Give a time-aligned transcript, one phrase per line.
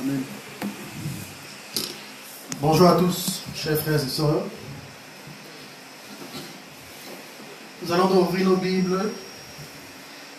[0.00, 0.22] Amen.
[2.60, 4.44] Bonjour à tous, chers frères et sœurs.
[7.82, 9.10] Nous allons ouvrir nos Bibles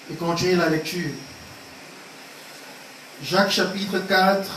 [0.09, 1.11] et continuer la lecture.
[3.21, 4.49] Jacques chapitre 4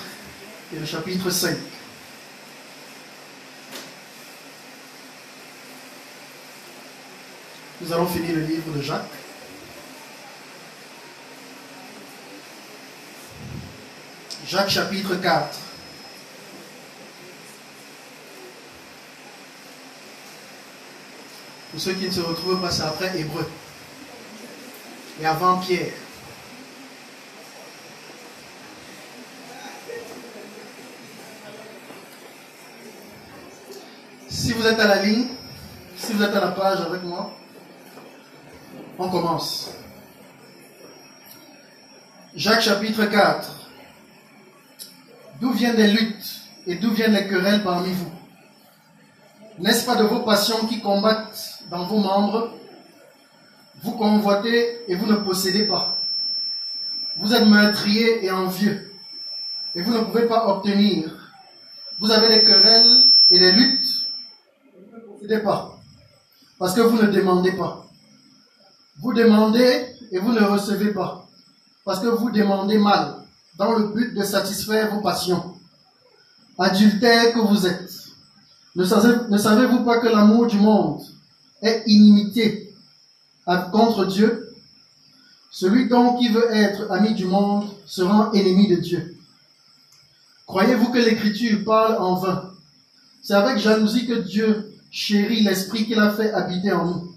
[0.77, 1.57] et le chapitre 5.
[7.81, 9.03] Nous allons finir le livre de Jacques.
[14.53, 15.59] Jacques chapitre 4.
[21.71, 23.49] Pour ceux qui ne se retrouvent pas, c'est après Hébreu.
[25.23, 25.95] Et avant Pierre.
[34.29, 35.29] Si vous êtes à la ligne,
[35.97, 37.35] si vous êtes à la page avec moi,
[38.99, 39.71] on commence.
[42.37, 43.62] Jacques chapitre 4.
[45.43, 48.13] D'où viennent les luttes et d'où viennent les querelles parmi vous?
[49.59, 52.55] N'est-ce pas de vos passions qui combattent dans vos membres?
[53.83, 55.99] Vous convoitez et vous ne possédez pas.
[57.17, 58.93] Vous êtes meurtrier et envieux
[59.75, 61.11] et vous ne pouvez pas obtenir.
[61.99, 64.11] Vous avez des querelles et des luttes
[64.77, 65.77] vous ne possédez pas
[66.57, 67.85] parce que vous ne demandez pas.
[69.01, 71.27] Vous demandez et vous ne recevez pas
[71.85, 73.22] parce que vous demandez mal
[73.57, 75.55] dans le but de satisfaire vos passions.
[76.59, 77.91] Adultère que vous êtes,
[78.75, 81.03] ne savez-vous pas que l'amour du monde
[81.61, 82.75] est inimité
[83.73, 84.55] contre Dieu?
[85.51, 89.17] Celui donc qui veut être ami du monde sera ennemi de Dieu.
[90.47, 92.51] Croyez-vous que l'Écriture parle en vain?
[93.23, 97.15] C'est avec jalousie que Dieu chérit l'Esprit qu'il a fait habiter en nous.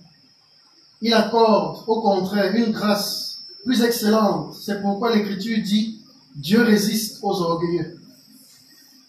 [1.02, 4.54] Il accorde au contraire une grâce plus excellente.
[4.54, 5.95] C'est pourquoi l'Écriture dit
[6.36, 7.98] Dieu résiste aux orgueilleux,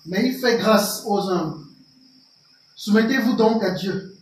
[0.07, 1.59] mais il fait grâce aux humbles.
[2.77, 4.17] Soumettez-vous donc à Dieu.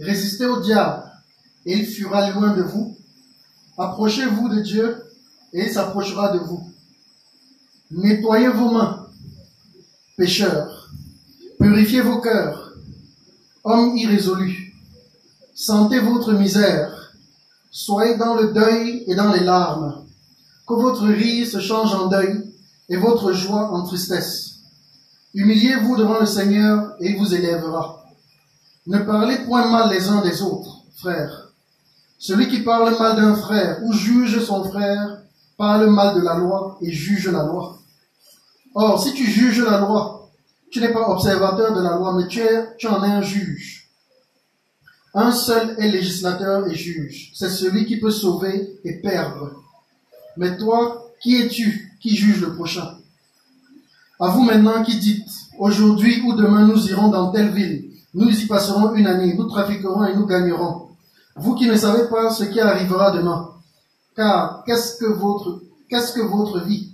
[0.00, 1.04] Résistez au diable,
[1.64, 2.96] et il fuira loin de vous.
[3.78, 5.04] Approchez-vous de Dieu,
[5.52, 6.68] et il s'approchera de vous.
[7.92, 9.06] Nettoyez vos mains,
[10.16, 10.90] pécheurs.
[11.60, 12.72] Purifiez vos cœurs,
[13.62, 14.74] hommes irrésolus.
[15.54, 17.14] Sentez votre misère.
[17.70, 20.01] Soyez dans le deuil et dans les larmes
[20.66, 22.52] que votre rire se change en deuil
[22.88, 24.56] et votre joie en tristesse.
[25.34, 28.04] Humiliez-vous devant le Seigneur et il vous élèvera.
[28.86, 31.52] Ne parlez point mal les uns des autres, frères.
[32.18, 35.22] Celui qui parle mal d'un frère ou juge son frère
[35.56, 37.78] parle mal de la loi et juge la loi.
[38.74, 40.30] Or, si tu juges la loi,
[40.70, 43.90] tu n'es pas observateur de la loi, mais tu, es, tu en es un juge.
[45.14, 47.32] Un seul est législateur et juge.
[47.34, 49.61] C'est celui qui peut sauver et perdre.
[50.36, 52.98] Mais toi, qui es-tu qui juge le prochain?
[54.18, 55.28] À vous maintenant qui dites,
[55.58, 60.04] aujourd'hui ou demain nous irons dans telle ville, nous y passerons une année, nous trafiquerons
[60.04, 60.88] et nous gagnerons.
[61.36, 63.50] Vous qui ne savez pas ce qui arrivera demain,
[64.14, 66.92] car qu'est-ce que votre, qu'est-ce que votre vie?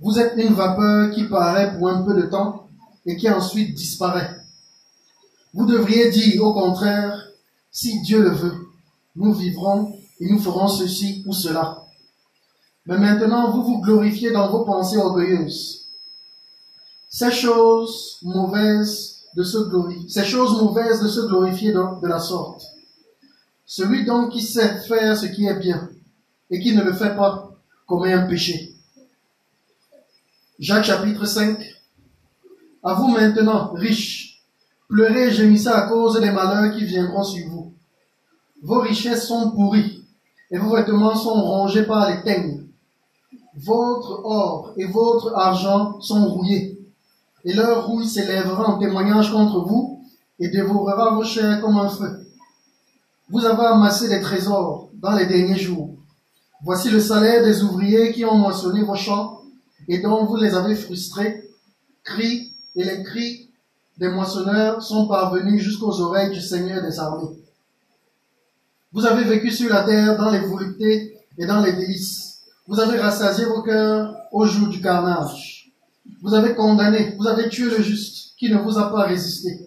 [0.00, 2.66] Vous êtes une vapeur qui paraît pour un peu de temps
[3.06, 4.36] et qui ensuite disparaît.
[5.54, 7.28] Vous devriez dire au contraire,
[7.70, 8.68] si Dieu le veut,
[9.14, 11.81] nous vivrons et nous ferons ceci ou cela.
[12.86, 15.88] Mais maintenant, vous vous glorifiez dans vos pensées orgueilleuses.
[17.08, 22.62] Ces choses mauvaises de se glorifier, ces choses mauvaises de se glorifier de, la sorte.
[23.64, 25.88] Celui donc qui sait faire ce qui est bien
[26.50, 27.54] et qui ne le fait pas
[27.86, 28.74] commet un péché.
[30.58, 31.58] Jacques chapitre 5.
[32.82, 34.42] À vous maintenant, riches,
[34.88, 37.72] pleurez et gémissez à cause des malheurs qui viendront sur vous.
[38.62, 40.04] Vos richesses sont pourries
[40.50, 42.71] et vos vêtements sont rongés par les teignes
[43.56, 46.78] votre or et votre argent sont rouillés,
[47.44, 50.00] et leur rouille s'élèvera en témoignage contre vous
[50.38, 52.26] et dévorera vos chairs comme un feu.
[53.28, 55.90] Vous avez amassé des trésors dans les derniers jours.
[56.64, 59.42] Voici le salaire des ouvriers qui ont moissonné vos champs
[59.88, 61.50] et dont vous les avez frustrés.
[62.04, 63.50] Cris et les cris
[63.98, 67.36] des moissonneurs sont parvenus jusqu'aux oreilles du Seigneur des armées.
[68.92, 72.31] Vous avez vécu sur la terre dans les voluptés et dans les délices
[72.66, 75.72] vous avez rassasié vos cœurs au jour du carnage.
[76.22, 79.66] Vous avez condamné, vous avez tué le juste qui ne vous a pas résisté.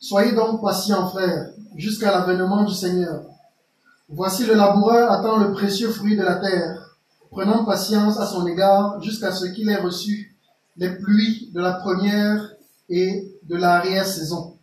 [0.00, 3.22] Soyez donc patients, frères, jusqu'à l'avènement du Seigneur.
[4.08, 6.96] Voici le laboureur attend le précieux fruit de la terre,
[7.30, 10.36] prenant patience à son égard jusqu'à ce qu'il ait reçu
[10.76, 12.52] les pluies de la première
[12.88, 14.56] et de l'arrière-saison.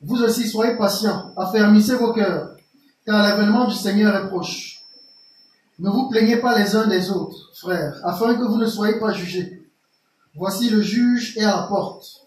[0.00, 2.56] Vous aussi soyez patients, affermissez vos cœurs,
[3.04, 4.77] car l'avènement du Seigneur est proche.
[5.78, 9.12] Ne vous plaignez pas les uns des autres, frères, afin que vous ne soyez pas
[9.12, 9.62] jugés.
[10.34, 12.26] Voici le juge est à la porte.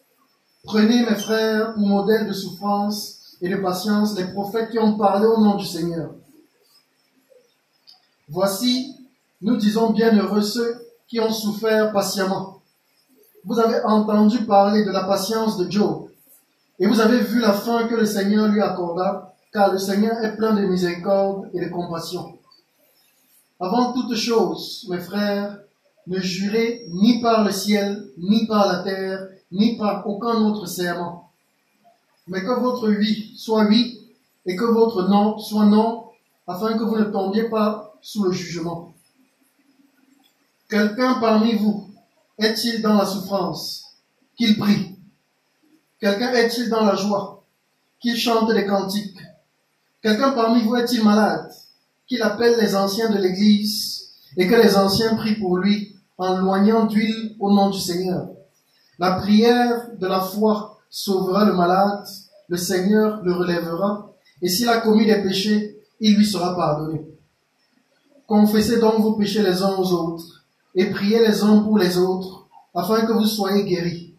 [0.64, 5.26] Prenez, mes frères, pour modèle de souffrance et de patience les prophètes qui ont parlé
[5.26, 6.12] au nom du Seigneur.
[8.30, 8.96] Voici,
[9.42, 12.62] nous disons bienheureux ceux qui ont souffert patiemment.
[13.44, 16.08] Vous avez entendu parler de la patience de Job
[16.80, 20.38] et vous avez vu la fin que le Seigneur lui accorda, car le Seigneur est
[20.38, 22.38] plein de miséricorde et de compassion.
[23.62, 25.60] Avant toute chose, mes frères,
[26.08, 31.30] ne jurez ni par le ciel, ni par la terre, ni par aucun autre serment.
[32.26, 34.10] Mais que votre oui soit oui
[34.48, 36.06] et que votre non soit non,
[36.48, 38.96] afin que vous ne tombiez pas sous le jugement.
[40.68, 41.88] Quelqu'un parmi vous
[42.40, 43.96] est-il dans la souffrance
[44.36, 44.96] Qu'il prie?
[46.00, 47.44] Quelqu'un est-il dans la joie
[48.00, 49.20] Qu'il chante des cantiques?
[50.02, 51.52] Quelqu'un parmi vous est-il malade
[52.12, 56.86] Qu'il appelle les anciens de l'Église et que les anciens prient pour lui en loignant
[56.86, 58.28] d'huile au nom du Seigneur.
[59.00, 62.06] La prière de la foi sauvera le malade,
[62.50, 67.02] le Seigneur le relèvera, et s'il a commis des péchés, il lui sera pardonné.
[68.28, 70.44] Confessez donc vos péchés les uns aux autres,
[70.76, 74.16] et priez les uns pour les autres, afin que vous soyez guéris.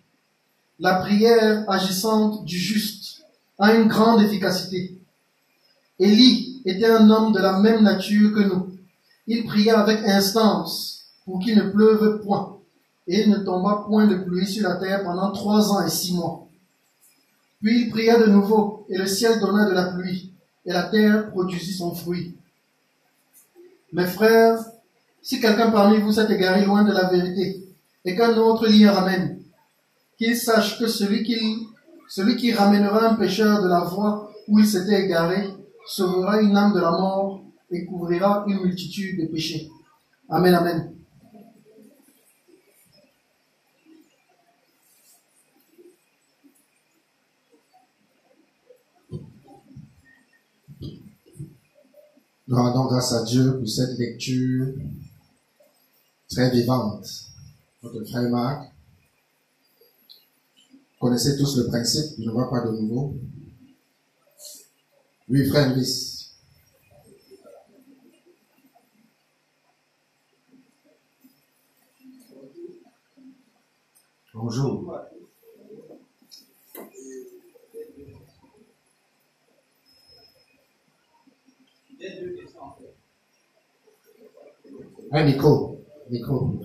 [0.79, 3.27] La prière agissante du juste
[3.59, 4.99] a une grande efficacité.
[6.65, 8.71] Était un homme de la même nature que nous.
[9.27, 12.53] Il pria avec instance pour qu'il ne pleuve point
[13.07, 16.15] et il ne tomba point de pluie sur la terre pendant trois ans et six
[16.15, 16.47] mois.
[17.61, 20.33] Puis il pria de nouveau, et le ciel donna de la pluie,
[20.67, 22.37] et la terre produisit son fruit.
[23.93, 24.59] Mes frères,
[25.21, 27.65] si quelqu'un parmi vous s'est égaré loin de la vérité,
[28.05, 29.41] et qu'un autre l'y ramène,
[30.19, 31.69] qu'il sache que celui qui,
[32.09, 35.49] celui qui ramènera un pécheur de la voie où il s'était égaré,
[35.87, 39.71] sauvera une âme de la mort et couvrira une multitude de péchés.
[40.29, 40.95] Amen, amen.
[52.49, 54.75] Nous rendons grâce à Dieu pour cette lecture
[56.29, 57.07] très vivante.
[57.83, 58.73] Notre frère Marc,
[61.01, 63.15] connaissez tous le principe, je ne vois pas de nouveau.
[65.29, 66.33] Oui, frère Luis.
[74.35, 74.99] Bonjour.
[85.13, 85.79] Un micro.
[86.11, 86.59] Micro.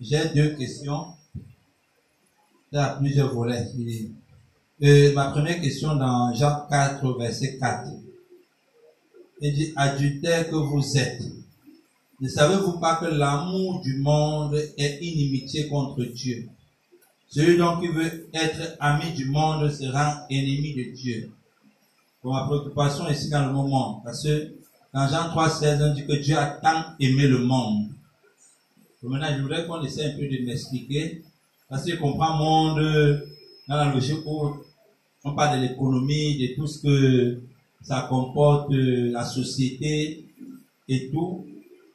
[0.00, 1.06] J'ai deux questions.
[2.70, 3.66] Il y a plusieurs volets.
[4.80, 7.88] Euh, ma première question dans Jean 4, verset 4.
[9.40, 11.20] Il dit, adultère que vous êtes.
[12.20, 16.48] Ne savez-vous pas que l'amour du monde est inimitié contre Dieu?
[17.28, 21.32] Celui donc qui veut être ami du monde sera ennemi de Dieu.
[22.22, 24.54] Pour ma préoccupation ici dans le moment, parce que
[24.94, 27.88] dans Jean 3, 16, on dit que Dieu a tant aimé le monde.
[29.02, 31.24] maintenant, je voudrais qu'on essaie un peu de m'expliquer,
[31.68, 32.78] parce que je comprends monde
[33.66, 34.54] dans la logique où
[35.24, 37.40] on parle de l'économie, de tout ce que
[37.82, 40.24] ça comporte, euh, la société
[40.88, 41.46] et tout,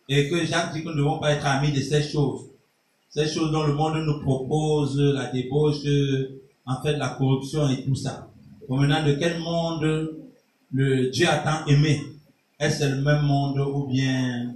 [0.09, 2.49] et que Jacques dit que nous ne devons pas être amis de ces choses.
[3.09, 5.85] Ces choses dont le monde nous propose, la débauche,
[6.65, 8.29] en fait, la corruption et tout ça.
[8.69, 10.17] maintenant, de quel monde
[10.71, 12.01] le Dieu a tant aimé?
[12.59, 14.53] Est-ce le même monde ou bien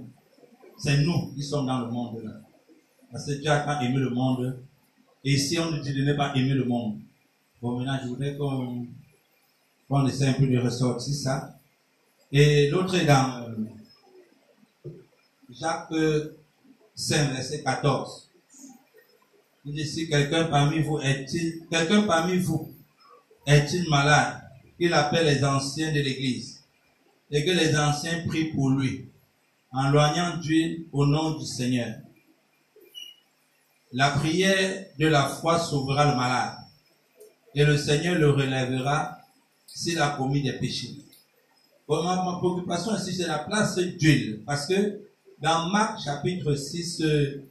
[0.76, 2.32] c'est nous qui sommes dans le monde là?
[3.12, 4.58] Parce que Dieu a tant aimé le monde.
[5.24, 6.98] Et si on nous dit de ne pas aimer le monde,
[7.60, 8.86] bon maintenant je voudrais qu'on
[9.88, 11.54] qu'on essaie un peu de ressortir ça.
[12.30, 14.90] Et l'autre est dans euh,
[15.50, 15.94] Jacques
[16.94, 18.28] 5, verset 14.
[19.64, 22.74] Il dit si quelqu'un parmi vous est-il, quelqu'un parmi vous
[23.46, 24.42] est-il malade,
[24.78, 26.62] il appelle les anciens de l'église
[27.30, 29.06] et que les anciens prient pour lui
[29.72, 31.96] en loignant d'huile au nom du Seigneur.
[33.92, 36.58] La prière de la foi sauvera le malade
[37.58, 39.18] et le Seigneur le relèvera
[39.66, 40.94] s'il a commis des péchés.
[41.88, 44.42] Bon, ma, préoccupation ici, c'est la place d'huile.
[44.46, 45.00] Parce que
[45.42, 47.42] dans Marc chapitre 6, euh,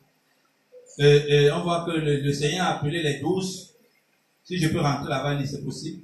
[1.00, 3.74] euh, euh, on voit que le, Seigneur a appelé les douze.
[4.46, 6.04] Si je peux rentrer là-bas, c'est possible.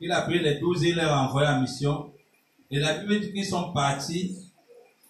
[0.00, 2.10] Il a appelé les douze et il leur a envoyé en mission.
[2.70, 4.34] Et la Bible dit qu'ils sont partis.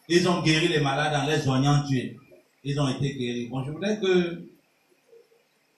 [0.08, 2.16] Ils ont guéri les malades en les joignant d'huile.
[2.64, 3.46] Ils ont été guéris.
[3.46, 4.42] Bon, je voudrais que...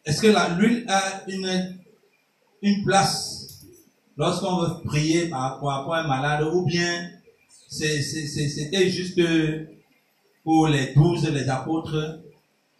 [0.07, 1.82] Est-ce que l'huile a une,
[2.62, 3.66] une place
[4.16, 7.11] lorsqu'on veut prier par rapport à un malade ou bien
[7.69, 9.19] c'était juste
[10.45, 12.21] pour les douze, les apôtres,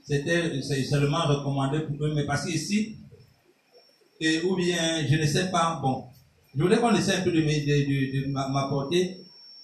[0.05, 2.97] c'était seulement recommandé pour eux, mais parce qu'ici,
[4.21, 6.05] et, ou bien, je ne sais pas, bon,
[6.55, 9.19] je voudrais qu'on essaie un peu de, de, de, m'apporter,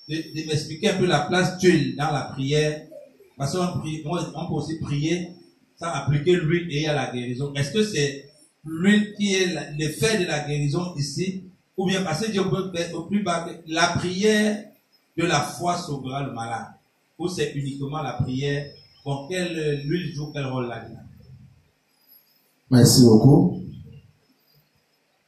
[0.08, 2.86] de, m'expliquer un peu la place d'huile dans la prière,
[3.36, 5.28] parce qu'on on peut aussi prier
[5.78, 7.52] sans appliquer l'huile et à la guérison.
[7.54, 8.27] Est-ce que c'est
[8.64, 11.44] l'huile qui est l'effet de la guérison ici,
[11.76, 14.64] ou bien parce que Dieu peut au plus bas la prière
[15.16, 16.68] de la foi sauvera le malade,
[17.18, 18.70] ou c'est uniquement la prière,
[19.02, 21.00] pour quelle l'huile joue quel rôle là-dedans
[22.70, 23.62] Merci beaucoup.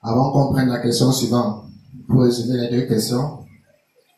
[0.03, 1.65] Avant qu'on prenne la question suivante,
[2.09, 3.39] pour résumer les deux questions,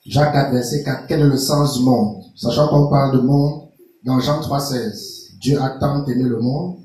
[0.05, 2.23] Jacques 4, verset 4, quel est le sens du monde?
[2.35, 3.69] Sachant qu'on parle de monde,
[4.05, 6.79] dans Jean 3, 16, Dieu a tant aimé le monde,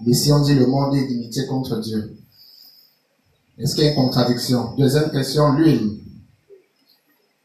[0.00, 2.16] mais si on dit le monde est d'unité contre Dieu,
[3.58, 4.74] est-ce qu'il y a une contradiction?
[4.76, 6.00] Deuxième question, l'huile.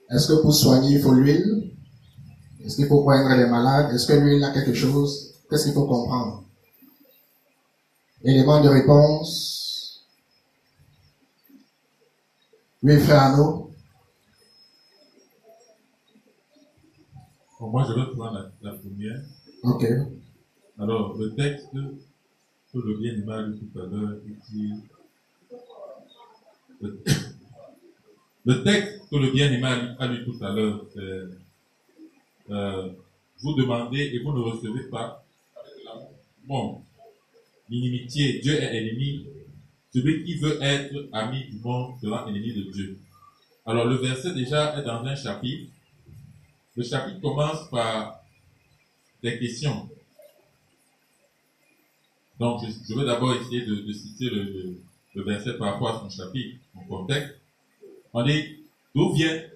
[0.09, 1.71] Est-ce que pour soigner, il faut l'huile?
[2.65, 3.93] Est-ce qu'il faut prendre les malades?
[3.93, 5.35] Est-ce que l'huile a quelque chose?
[5.49, 6.43] Qu'est-ce qu'il faut comprendre?
[8.23, 10.03] Élément de réponse.
[12.81, 13.71] Oui, frère Arnaud.
[17.59, 19.21] moi, je vais prendre la, première.
[19.63, 19.85] Ok.
[20.79, 21.67] Alors, le texte
[22.71, 24.17] que le bien m'a lu tout à l'heure,
[28.45, 32.89] le, texte que le bien-aimé a lu tout à l'heure, c'est euh,
[33.41, 35.23] vous demandez et vous ne recevez pas.
[36.45, 36.81] Bon,
[37.69, 39.25] l'inimitié, Dieu est ennemi.
[39.93, 42.99] Celui qui veut être ami du monde sera ennemi de Dieu.
[43.65, 45.71] Alors le verset déjà est dans un chapitre.
[46.75, 48.23] Le chapitre commence par
[49.21, 49.89] des questions.
[52.39, 56.83] Donc je, vais d'abord essayer de, citer le, verset par rapport à son chapitre, en
[56.85, 57.35] contexte,
[58.13, 58.59] on dit,
[58.95, 59.49] d'où viennent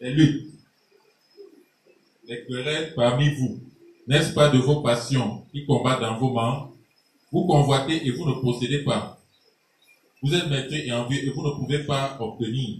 [0.00, 0.54] les luttes,
[2.26, 3.60] les querelles parmi vous
[4.06, 6.72] N'est-ce pas de vos passions qui combattent dans vos membres
[7.30, 9.20] Vous convoitez et vous ne possédez pas.
[10.22, 12.78] Vous êtes maître et envieux et vous ne pouvez pas obtenir.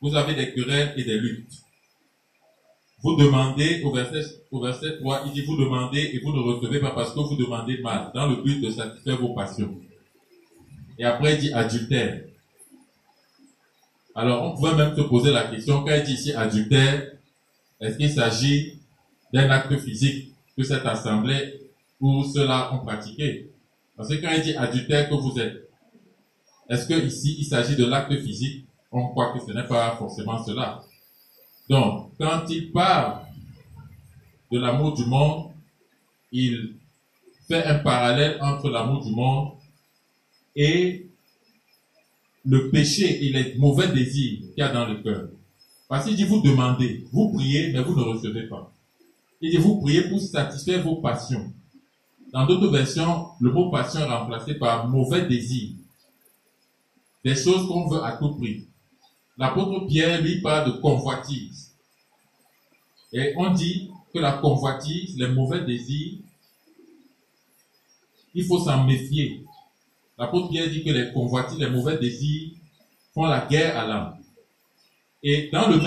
[0.00, 1.52] Vous avez des querelles et des luttes.
[3.02, 6.78] Vous demandez, au verset, au verset 3, il dit, vous demandez et vous ne recevez
[6.78, 9.74] pas parce que vous demandez mal, dans le but de satisfaire vos passions.
[10.98, 12.22] Et après, il dit adultère.
[14.14, 17.12] Alors, on pouvait même se poser la question, quand il dit ici adultère,
[17.80, 18.78] est-ce qu'il s'agit
[19.32, 21.60] d'un acte physique que cette assemblée
[22.00, 23.50] ou cela ont pratiqué?
[23.96, 25.68] Parce que quand il dit adultère que vous êtes,
[26.68, 28.64] est-ce que ici il s'agit de l'acte physique?
[28.92, 30.82] On croit que ce n'est pas forcément cela.
[31.68, 33.22] Donc, quand il parle
[34.50, 35.50] de l'amour du monde,
[36.30, 36.74] il
[37.48, 39.52] fait un parallèle entre l'amour du monde
[40.54, 41.06] et
[42.44, 45.28] le péché et les mauvais désirs qu'il y a dans le cœur.
[45.88, 48.72] Parce qu'il dit vous demandez, vous priez, mais vous ne recevez pas.
[49.40, 51.52] Il dit vous priez pour satisfaire vos passions.
[52.32, 55.72] Dans d'autres versions, le mot passion est remplacé par mauvais désir.
[57.24, 58.66] Des choses qu'on veut à tout prix.
[59.42, 61.72] L'apôtre Pierre, lui, parle de convoitise.
[63.12, 66.18] Et on dit que la convoitise, les mauvais désirs,
[68.36, 69.42] il faut s'en méfier.
[70.16, 72.52] L'apôtre Pierre dit que les convoitises, les mauvais désirs
[73.12, 74.16] font la guerre à l'âme.
[75.24, 75.80] Et dans le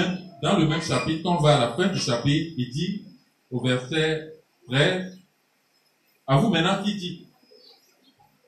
[0.67, 3.03] même, chapitre, quand on va à la fin du chapitre, il dit
[3.49, 4.33] au verset
[4.67, 5.17] 13,
[6.27, 7.25] à vous maintenant qui dit,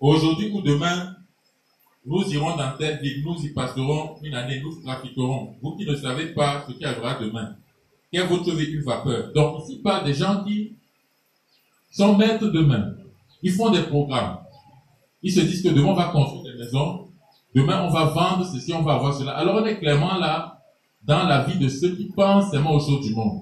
[0.01, 1.15] aujourd'hui ou demain,
[2.07, 5.55] nous irons dans telle ville, nous y passerons une année, nous trafiquerons.
[5.61, 7.55] Vous qui ne savez pas ce qui arrivera demain,
[8.11, 9.33] quelle votre vie une vapeur.
[9.33, 10.71] Donc ici, pas des gens qui
[11.91, 12.93] sont maîtres demain.
[13.43, 14.37] Ils font des programmes.
[15.21, 17.07] Ils se disent que demain on va construire des maisons,
[17.53, 19.31] demain on va vendre ceci, on va avoir cela.
[19.31, 20.61] Alors on est clairement là
[21.03, 23.41] dans la vie de ceux qui pensent seulement aux choses du monde,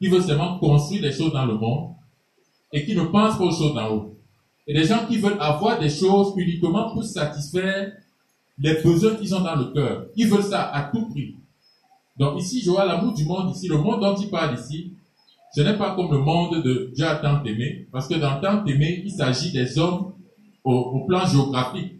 [0.00, 1.90] qui veulent seulement construire des choses dans le monde
[2.72, 4.16] et qui ne pensent pas aux choses d'en haut.
[4.70, 7.90] Et des gens qui veulent avoir des choses uniquement pour satisfaire
[8.56, 10.06] les besoins qui sont dans le cœur.
[10.14, 11.34] Ils veulent ça à tout prix.
[12.16, 13.66] Donc ici, je vois l'amour du monde ici.
[13.66, 14.92] Le monde dont il parle ici,
[15.56, 18.64] ce n'est pas comme le monde de Dieu a tant aimé, parce que dans tant
[18.64, 20.12] aimé, il s'agit des hommes
[20.62, 21.94] au, plan géographique.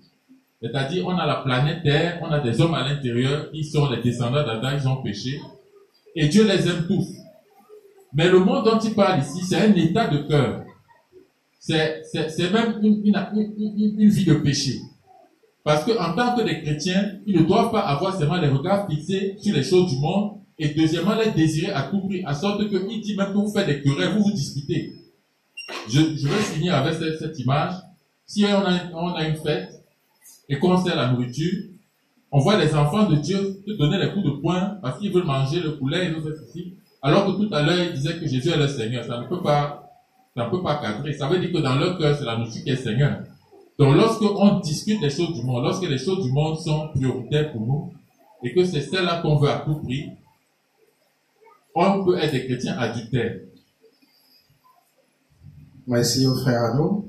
[0.62, 4.00] C'est-à-dire, on a la planète Terre, on a des hommes à l'intérieur qui sont les
[4.00, 5.40] descendants d'Adam, ils ont péché.
[6.14, 7.08] Et Dieu les aime tous.
[8.12, 10.62] Mais le monde dont il parle ici, c'est un état de cœur.
[11.60, 12.02] C'est,
[12.52, 14.80] même une, une, vie de péché.
[15.62, 19.36] Parce qu'en tant que des chrétiens, ils ne doivent pas avoir seulement les regards fixés
[19.38, 23.00] sur les choses du monde et deuxièmement les désirer à tout prix, à sorte qu'il
[23.02, 24.94] dit même que vous faites des querelles, vous vous disputez.
[25.86, 27.74] Je, je vais finir avec cette image.
[28.26, 29.84] Si on a, une fête
[30.48, 31.64] et qu'on sert la nourriture,
[32.32, 35.24] on voit les enfants de Dieu te donner les coups de poing parce qu'ils veulent
[35.24, 36.74] manger le poulet, veulent faire ceci.
[37.02, 39.04] alors que tout à l'heure, ils disaient que Jésus est le Seigneur.
[39.04, 39.79] Ça ne peut pas,
[40.40, 41.12] ça ne peut pas cadrer.
[41.12, 43.22] Ça veut dire que dans leur cœur, c'est la notion qui est Seigneur.
[43.78, 47.60] Donc, lorsqu'on discute des choses du monde, lorsque les choses du monde sont prioritaires pour
[47.60, 47.92] nous,
[48.42, 50.10] et que c'est celle-là qu'on veut à tout prix,
[51.74, 53.40] on peut être des chrétiens adultères.
[55.86, 57.04] Merci au frère Arnaud.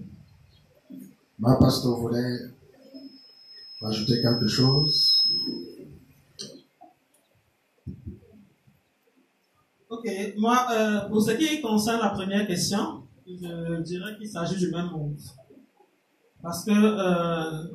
[1.39, 2.37] Ma pasteur voulait
[3.81, 5.31] ajouter quelque chose.
[9.89, 10.07] Ok,
[10.37, 14.89] moi, euh, pour ce qui concerne la première question, je dirais qu'il s'agit du même
[14.91, 15.17] monde.
[16.41, 17.67] Parce que euh,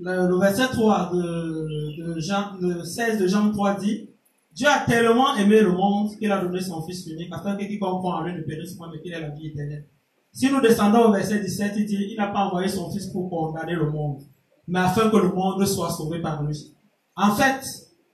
[0.00, 4.10] le, verset 3 de, Jean, le 16 de Jean 3 dit
[4.52, 8.00] Dieu a tellement aimé le monde qu'il a donné son Fils unique afin que quiconque
[8.00, 9.86] croit en lui ne périsse point mais qu'il ait la vie éternelle.
[10.32, 13.30] Si nous descendons au verset 17, il dit Il n'a pas envoyé son Fils pour
[13.30, 14.22] condamner le monde,
[14.66, 16.74] mais afin que le monde soit sauvé par lui.
[17.16, 17.64] En fait,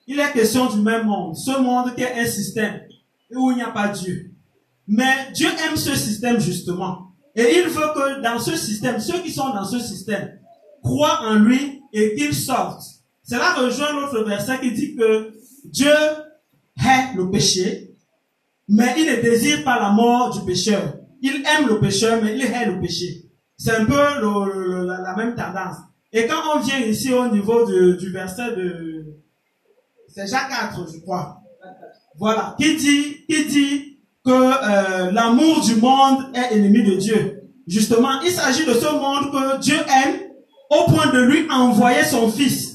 [0.06, 1.34] il est question du même monde.
[1.34, 2.80] Ce monde qui est un système
[3.34, 4.33] où il n'y a pas Dieu.
[4.86, 7.12] Mais Dieu aime ce système justement.
[7.34, 10.38] Et il veut que dans ce système, ceux qui sont dans ce système
[10.82, 12.84] croient en lui et qu'ils sortent.
[13.22, 15.32] Cela rejoint l'autre verset qui dit que
[15.64, 15.94] Dieu
[16.78, 17.96] hait le péché,
[18.68, 20.94] mais il ne désire pas la mort du pécheur.
[21.22, 23.30] Il aime le pécheur, mais il hait le péché.
[23.56, 25.76] C'est un peu la, même tendance.
[26.12, 29.06] Et quand on vient ici au niveau du verset de...
[30.08, 31.40] C'est Jacques 4, je crois.
[32.18, 32.54] Voilà.
[32.60, 33.93] Qui dit, qui dit
[34.24, 37.42] que euh, l'amour du monde est ennemi de Dieu.
[37.66, 40.20] Justement, il s'agit de ce monde que Dieu aime
[40.70, 42.74] au point de lui envoyer son fils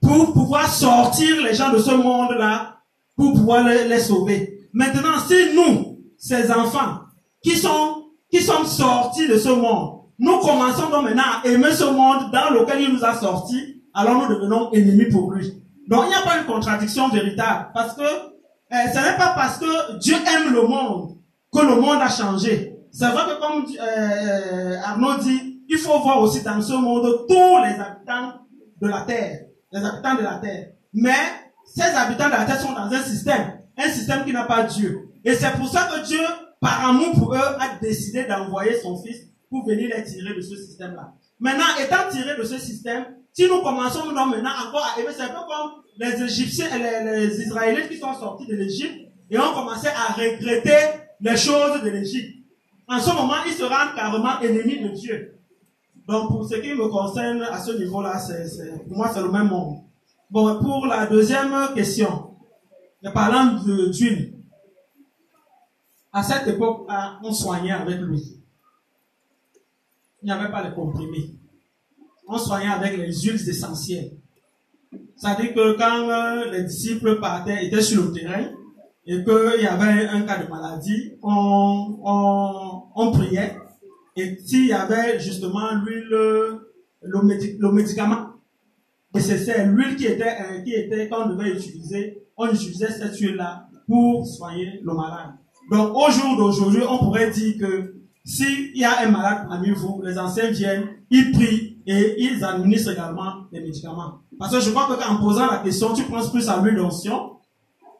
[0.00, 2.80] pour pouvoir sortir les gens de ce monde-là,
[3.16, 4.68] pour pouvoir les, sauver.
[4.72, 7.00] Maintenant, si nous, ces enfants,
[7.42, 11.84] qui sont, qui sommes sortis de ce monde, nous commençons donc maintenant à aimer ce
[11.84, 15.62] monde dans lequel il nous a sortis, alors nous devenons ennemis pour lui.
[15.88, 18.31] Donc il n'y a pas une contradiction véritable, parce que
[18.72, 21.16] euh, ce n'est pas parce que Dieu aime le monde
[21.52, 22.76] que le monde a changé.
[22.90, 27.26] C'est vrai que comme euh, euh, Arnaud dit, il faut voir aussi dans ce monde
[27.28, 28.40] tous les habitants
[28.80, 30.68] de la terre, les habitants de la terre.
[30.92, 31.14] Mais
[31.64, 35.08] ces habitants de la terre sont dans un système, un système qui n'a pas Dieu.
[35.24, 36.20] Et c'est pour ça que Dieu,
[36.60, 40.56] par amour pour eux, a décidé d'envoyer son Fils pour venir les tirer de ce
[40.56, 41.12] système-là.
[41.38, 45.28] Maintenant, étant tirés de ce système, si nous commençons maintenant encore à aimer, c'est un
[45.28, 49.88] peu comme les Égyptiens et les, Israélites qui sont sortis de l'Égypte et ont commencé
[49.88, 50.76] à regretter
[51.20, 52.36] les choses de l'Égypte.
[52.88, 55.38] En ce moment, ils se rendent carrément ennemis de Dieu.
[56.06, 59.48] Donc, pour ce qui me concerne, à ce niveau-là, c'est, pour moi, c'est le même
[59.48, 59.78] monde.
[60.30, 62.36] Bon, pour la deuxième question,
[63.14, 64.34] parlant d'huile,
[66.12, 66.86] à cette époque,
[67.22, 68.42] on soignait avec lui.
[70.22, 71.41] Il n'y avait pas les comprimés.
[72.26, 74.12] On soignait avec les huiles essentielles.
[75.16, 78.50] C'est-à-dire que quand euh, les disciples partaient, étaient sur le terrain,
[79.06, 83.56] et qu'il y avait un cas de maladie, on, on, on priait.
[84.16, 88.28] Et s'il y avait justement l'huile, le, le médicament
[89.14, 94.26] nécessaire, l'huile qui était, euh, qui était, qu'on devait utiliser, on utilisait cette huile-là pour
[94.26, 95.34] soigner le malade.
[95.70, 100.00] Donc, au jour d'aujourd'hui, on pourrait dire que s'il y a un malade parmi vous,
[100.04, 104.20] les anciens viennent, ils prient et ils administrent également les médicaments.
[104.38, 107.32] Parce que je crois que en posant la question, tu penses plus à l'huile d'onction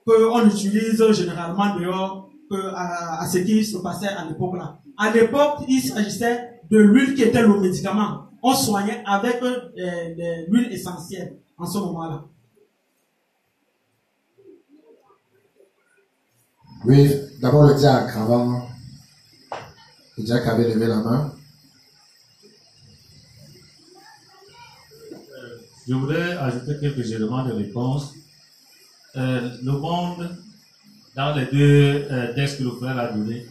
[0.06, 4.78] qu'on utilise généralement dehors que à, ce qui se passait à l'époque là.
[4.98, 8.26] À l'époque, il s'agissait de l'huile qui était le médicament.
[8.42, 12.24] On soignait avec euh, l'huile essentielle en ce moment-là.
[16.84, 17.08] Oui,
[17.40, 18.62] d'abord le diacre avant.
[20.18, 21.32] Le diacre avait levé la main.
[25.88, 28.14] Je voudrais ajouter quelques éléments de réponse.
[29.16, 30.30] Euh, le monde,
[31.16, 33.46] dans les deux euh, textes que le frère a donné,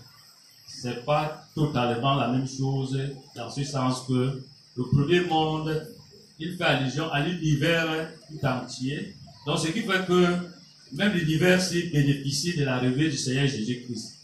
[0.65, 2.97] c'est pas totalement la même chose,
[3.35, 4.41] dans ce sens que
[4.77, 5.87] le premier monde,
[6.39, 9.13] il fait allusion à l'univers tout entier.
[9.45, 10.37] Donc, ce qui fait que
[10.93, 14.17] même l'univers s'y bénéficie de la l'arrivée du Seigneur Jésus-Christ.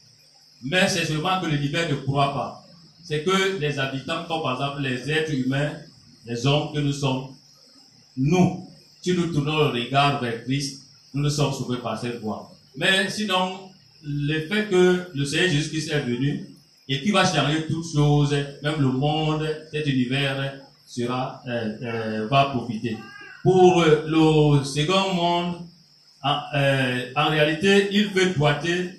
[0.63, 2.65] Mais c'est seulement que l'univers ne croit pas.
[3.03, 5.73] C'est que les habitants, comme par exemple les êtres humains,
[6.25, 7.36] les hommes que nous sommes,
[8.17, 8.67] nous,
[9.01, 10.81] si nous tournons le regard vers Christ,
[11.13, 12.51] nous ne sommes sauvés par cette voie.
[12.75, 13.69] Mais sinon,
[14.03, 16.49] le fait que le Seigneur Jésus-Christ est venu
[16.87, 18.31] et qui va changer toutes choses,
[18.63, 22.97] même le monde, cet univers sera, euh, euh, va profiter.
[23.43, 25.55] Pour le second monde,
[26.23, 28.91] en, euh, en réalité, il veut doiter,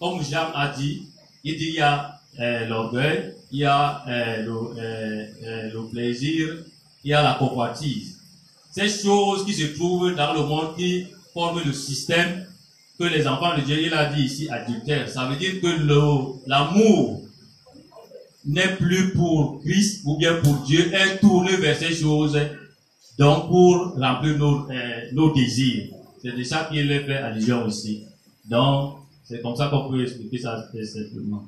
[0.00, 1.02] comme Jean a dit,
[1.44, 2.18] il dit il y a
[2.66, 6.56] l'orgueil, il y a le, le plaisir,
[7.04, 8.11] il y a la convoitise
[8.72, 12.46] ces choses qui se trouvent dans le monde qui forment le système
[12.98, 15.08] que les enfants de Dieu, il a dit ici adultère.
[15.08, 15.68] Ça veut dire que
[16.46, 17.22] l'amour
[18.44, 22.38] n'est plus pour Christ ou bien pour Dieu, est tourné vers ces choses,
[23.18, 25.88] donc pour remplir nos, euh, nos désirs.
[26.22, 28.04] C'est de ça qu'il fait allusion aussi.
[28.48, 31.44] Donc, c'est comme ça qu'on peut expliquer ça très simplement.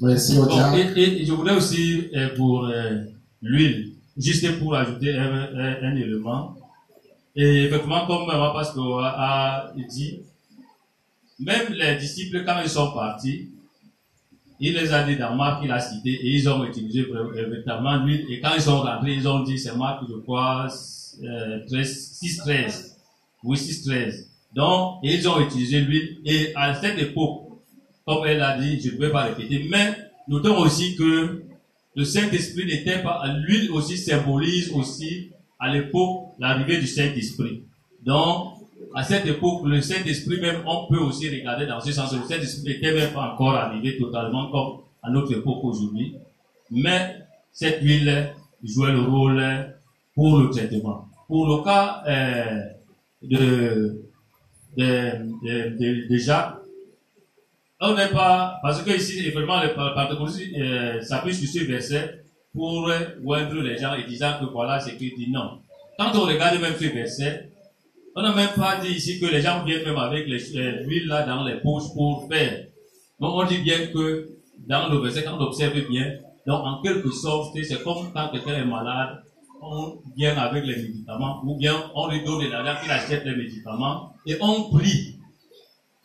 [0.00, 0.98] Merci diable.
[0.98, 3.04] et, et je voulais aussi, euh, pour euh,
[3.40, 6.56] l'huile, juste pour ajouter un, un- un élément.
[7.34, 10.20] Et effectivement, comme ma pasteur a, dit,
[11.40, 13.48] même les disciples, quand ils sont partis,
[14.60, 18.26] il les a dit dans Marc, il a cité, et ils ont utilisé véritablement l'huile.
[18.30, 20.68] Et quand ils sont rentrés, ils ont dit, c'est Marc, je crois,
[21.24, 22.96] euh, 13, 6, 13.
[23.42, 24.28] Oui, 6, 13.
[24.54, 26.18] Donc, ils ont utilisé l'huile.
[26.24, 27.48] Et à cette époque,
[28.06, 29.96] comme elle a dit, je ne vais pas répéter, mais
[30.28, 31.42] notons aussi que
[31.94, 37.62] le Saint-Esprit n'était pas, l'huile aussi symbolise aussi à l'époque l'arrivée du Saint-Esprit.
[38.04, 38.54] Donc,
[38.94, 42.74] à cette époque, le Saint-Esprit même, on peut aussi regarder dans ce sens, le Saint-Esprit
[42.74, 46.14] n'était même pas encore arrivé totalement comme à notre époque aujourd'hui.
[46.70, 47.16] Mais
[47.52, 48.32] cette huile
[48.64, 49.42] jouait le rôle
[50.14, 51.08] pour le traitement.
[51.26, 52.60] Pour le cas euh,
[53.22, 54.02] de,
[54.76, 55.10] de,
[55.42, 56.61] de, de, de Jacques,
[57.82, 62.22] on n'est pas, parce que ici, effectivement, le Pentecôte euh, s'appuie sur ce verset
[62.54, 62.88] pour
[63.24, 65.30] oindre les gens et disant que voilà ce qu'il dit.
[65.30, 65.58] Non.
[65.98, 67.50] Quand on regarde même ce verset,
[68.14, 71.42] on n'a même pas dit ici que les gens viennent même avec l'huile là dans
[71.44, 72.66] les poches pour faire.
[73.18, 74.28] Donc on dit bien que
[74.68, 78.62] dans le verset, quand on observe bien, donc en quelque sorte, c'est comme quand quelqu'un
[78.62, 79.22] est malade,
[79.60, 83.34] on vient avec les médicaments, ou bien on lui donne de l'argent qu'il achète les
[83.34, 85.11] médicaments, et on prie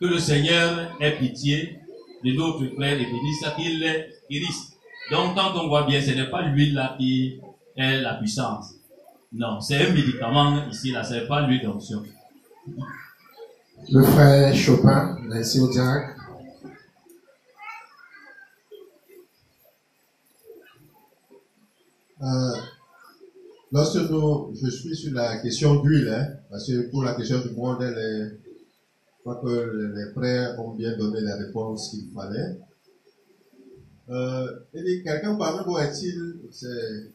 [0.00, 1.78] que le Seigneur ait pitié
[2.24, 4.72] de notre frère et bénisse qu'il les guérisse.
[5.10, 7.40] Donc quand on voit bien, ce n'est pas l'huile là qui
[7.76, 8.74] est la puissance.
[9.32, 12.02] Non, c'est un médicament ici, là, c'est pas l'huile d'onction.
[13.90, 15.68] Le frère Chopin, merci au.
[22.20, 22.56] Euh,
[23.72, 27.50] lorsque nous, je suis sur la question d'huile, hein, parce que pour la question du
[27.54, 28.47] monde, elle est-
[29.36, 32.58] que les frères ont bien donné la réponse qu'il fallait.
[34.08, 37.12] Euh, il dit, quelqu'un parmi vous est-il, c'est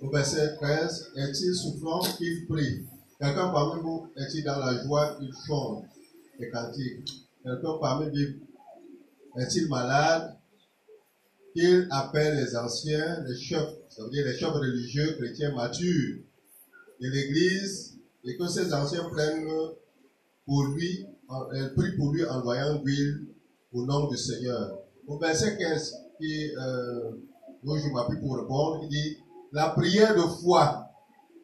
[0.00, 2.86] au verset 13, est-il souffrant qu'il prie?
[3.18, 5.84] Quelqu'un parmi vous est-il dans la joie qu'il chante
[6.38, 10.36] des cantiques Quelqu'un parmi vous est-il malade
[11.54, 16.18] qu'il appelle les anciens, les chefs, ça veut dire les chefs religieux chrétiens matures
[17.00, 19.48] de l'Église, et que ces anciens prennent
[20.50, 23.28] pour lui, euh, prient pour lui en voyant l'huile
[23.72, 24.80] au nom du Seigneur.
[25.06, 27.12] Au verset 15, qui, euh,
[27.62, 29.18] je m'appuie pour répondre, il dit,
[29.52, 30.88] la prière de foi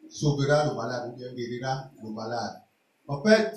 [0.09, 2.61] sauvera le malade, ou bien guérira le malade.
[3.07, 3.55] En fait,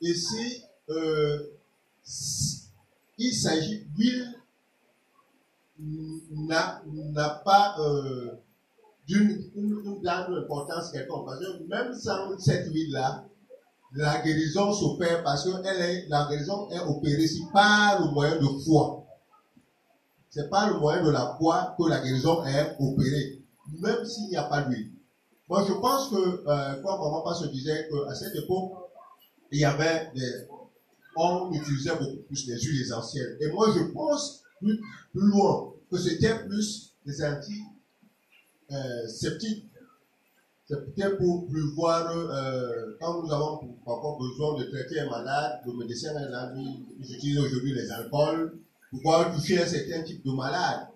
[0.00, 1.38] ici, euh,
[3.16, 4.34] il s'agit d'huile
[5.78, 8.32] n'a pas euh,
[9.06, 9.52] d'une
[10.08, 11.26] importance quelconque.
[11.26, 13.24] Parce que même sans cette huile-là,
[13.94, 18.36] la guérison s'opère parce que elle est, la guérison est opérée ici par le moyen
[18.36, 19.04] de foi.
[20.30, 23.40] C'est par le moyen de la foi que la guérison est opérée,
[23.80, 24.90] même s'il n'y a pas d'huile.
[25.48, 28.72] Moi, je pense que, euh, comme maman pas se disait qu'à cette époque,
[29.52, 30.48] il y avait des,
[31.16, 33.36] on utilisait beaucoup plus les huiles essentielles.
[33.40, 34.80] Et moi, je pense plus,
[35.12, 37.64] plus loin que c'était plus des antiseptiques.
[40.76, 46.12] Peut-être pour prévoir, euh, quand nous avons parfois besoin de traiter un malade, le médecin
[46.54, 48.58] lui, ils utilisent aujourd'hui les alcools
[48.90, 50.88] pour pouvoir toucher un certain type de malade.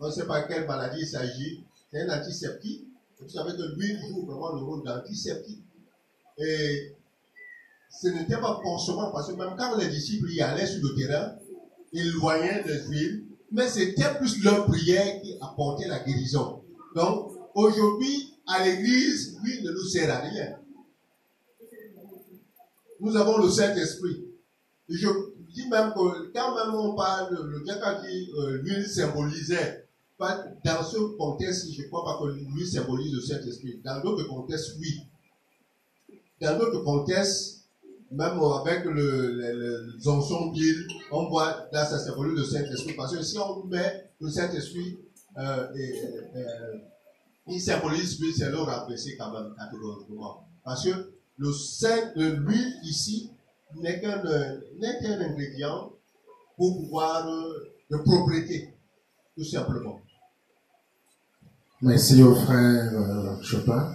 [0.00, 1.64] On ne sait pas quelle maladie il s'agit.
[1.92, 2.88] C'est un antiseptique.
[3.20, 5.62] Vous savez que l'huile joue vraiment le rôle d'antiseptique.
[6.38, 6.92] Et
[7.90, 11.36] ce n'était pas forcément parce que même quand les disciples y allaient sur le terrain,
[11.92, 16.60] ils loignaient les huiles, mais c'était plus leur prière qui apportait la guérison.
[16.96, 20.58] Donc, aujourd'hui, à l'église, l'huile ne nous sert à rien.
[23.00, 24.24] Nous avons le Saint-Esprit.
[24.88, 25.08] Et Je
[25.54, 29.84] dis même que quand même on parle, le diacre dit euh, l'huile symbolisait,
[30.18, 33.80] dans ce contexte, je ne crois pas que l'huile symbolise le Saint-Esprit.
[33.84, 35.00] Dans d'autres contextes, oui.
[36.40, 37.68] Dans d'autres contextes,
[38.10, 42.94] même avec le, le, le, d'huile, on voit là ça symbolise le Saint-Esprit.
[42.94, 44.98] Parce que si on met le Saint-Esprit,
[45.36, 46.00] euh, et,
[46.36, 46.78] euh,
[47.46, 50.46] il symbolise l'huile, c'est le remplacer quand même catégoriquement.
[50.64, 53.30] Parce que le Saint, l'huile ici
[53.76, 54.22] n'est qu'un
[54.78, 55.92] n'est qu'un ingrédient
[56.56, 58.72] pour pouvoir euh, de propriété,
[59.36, 60.00] tout simplement.
[61.82, 63.94] Merci au frère euh, Chopin.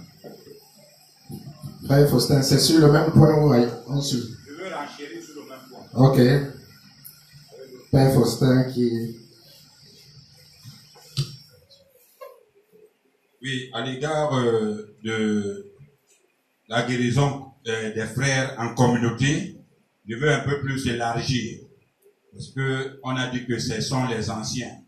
[1.86, 3.52] Frère Faustin, c'est sur le même point où
[3.88, 4.22] on suit.
[4.46, 6.08] Je veux renchérir sur le même point.
[6.08, 6.18] Ok.
[7.90, 9.19] Père Faustin qui...
[13.42, 15.72] Oui, à l'égard euh, de
[16.68, 19.56] la guérison euh, des frères en communauté,
[20.06, 21.60] je veux un peu plus élargir.
[22.32, 24.82] Parce que on a dit que ce sont les anciens.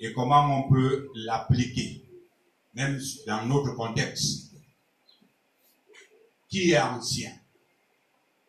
[0.00, 2.04] Et comment on peut l'appliquer,
[2.74, 4.50] même dans notre contexte?
[6.48, 7.30] Qui est ancien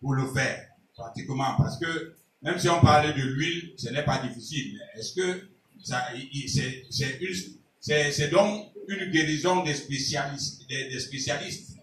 [0.01, 1.55] pour le faire, pratiquement?
[1.55, 4.81] Parce que même si on parlait de l'huile, ce n'est pas difficile.
[4.95, 5.49] Est-ce que
[5.83, 6.03] ça,
[7.79, 11.77] c'est donc une guérison des spécialistes, des, spécialistes.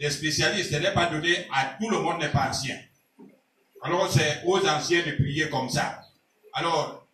[0.00, 2.78] Des spécialistes, n'est pas donné à tout le monde n'est pas ancien.
[3.82, 6.02] Alors c'est aux anciens de prier comme ça.
[6.52, 7.06] Alors,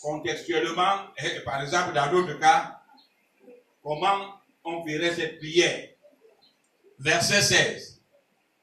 [0.00, 2.80] contextuellement, eh, par exemple, dans d'autres cas,
[3.82, 4.34] comment
[4.64, 5.88] on ferait cette prière?
[6.98, 8.00] Verset 16.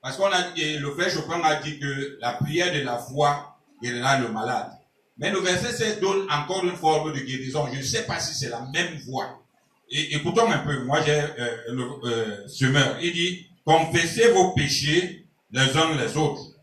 [0.01, 4.19] Parce qu'on a le frère Chopin a dit que la prière de la foi guérira
[4.19, 4.71] le malade.
[5.17, 7.67] Mais le verset 16 donne encore une forme de guérison.
[7.71, 9.41] Je ne sais pas si c'est la même voix.
[9.89, 10.83] Et écoutons un peu.
[10.83, 12.97] Moi, j'ai euh, le euh, semeur.
[13.01, 16.55] Il dit, confessez vos péchés les uns les autres.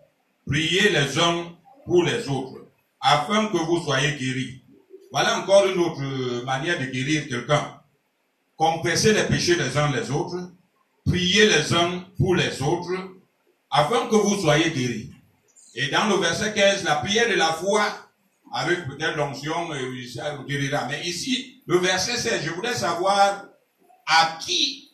[0.47, 1.53] Priez les uns
[1.87, 2.67] pour les autres,
[3.01, 4.61] afin que vous soyez guéris.
[5.11, 7.81] Voilà encore une autre manière de guérir quelqu'un.
[8.57, 10.51] Confessez les péchés les uns les autres,
[11.05, 12.93] priez les uns pour les autres,
[13.71, 15.11] afin que vous soyez guéris.
[15.75, 17.85] Et dans le verset 15, la prière de la foi,
[18.53, 19.71] avec peut-être l'onction,
[20.15, 20.87] ça vous guérira.
[20.89, 23.47] Mais ici, le verset 16, je voudrais savoir
[24.07, 24.91] à qui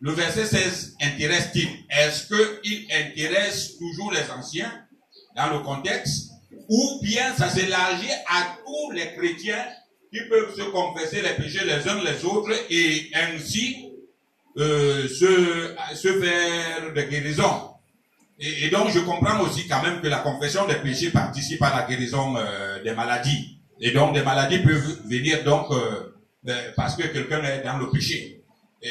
[0.00, 1.68] le verset 16 intéresse-t-il?
[1.90, 4.72] Est-ce qu'il intéresse toujours les anciens
[5.36, 6.30] dans le contexte
[6.68, 9.66] ou bien ça s'élargit à tous les chrétiens
[10.12, 13.92] qui peuvent se confesser les péchés les uns les autres et ainsi
[14.56, 17.69] euh, se, se faire des guérisons?
[18.40, 21.70] Et, et, donc je comprends aussi quand même que la confession des péchés participe à
[21.76, 23.58] la guérison euh, des maladies.
[23.80, 26.12] Et donc des maladies peuvent venir donc euh,
[26.74, 28.42] parce que quelqu'un est dans le péché.
[28.82, 28.88] Et,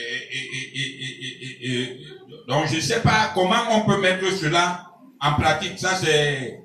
[1.64, 2.00] et,
[2.48, 5.80] donc je ne sais pas comment on peut mettre cela en pratique.
[5.80, 6.62] Ça c'est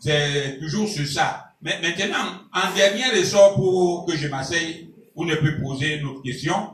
[0.00, 1.52] c'est toujours sur ça.
[1.62, 6.22] Mais maintenant, en dernier ressort pour que je m'asseye, vous ne pouvez poser une autre
[6.22, 6.72] question.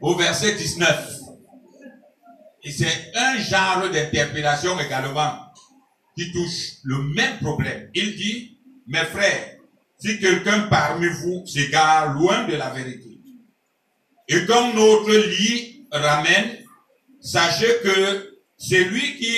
[0.00, 1.20] Au verset 19.
[2.62, 5.32] Et c'est un genre d'interpellation également
[6.16, 7.90] qui touche le même problème.
[7.94, 9.56] Il dit, mes frères,
[9.98, 13.18] si quelqu'un parmi vous s'égare loin de la vérité,
[14.28, 16.58] et comme notre lit ramène,
[17.20, 19.36] sachez que c'est lui qui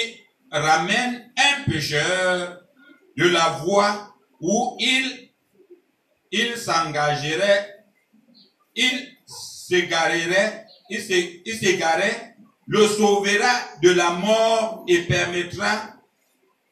[0.50, 2.60] ramène un pécheur
[3.16, 5.30] de la voie où il,
[6.30, 7.84] il s'engagerait,
[8.74, 12.31] il s'égarerait, il s'égarait,
[12.66, 15.94] le sauvera de la mort et permettra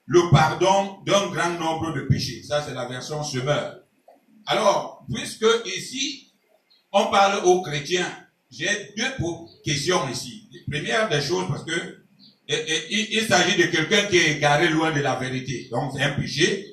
[0.06, 2.42] le pardon d'un grand nombre de péchés.
[2.42, 3.80] Ça, c'est la version semeur.
[4.46, 6.32] Alors, puisque ici,
[6.92, 8.10] on parle aux chrétiens,
[8.50, 9.12] j'ai deux
[9.64, 10.48] questions ici.
[10.68, 12.00] première des choses, parce que
[12.48, 15.68] il, s'agit de quelqu'un qui est garé loin de la vérité.
[15.70, 16.66] Donc, c'est un péché.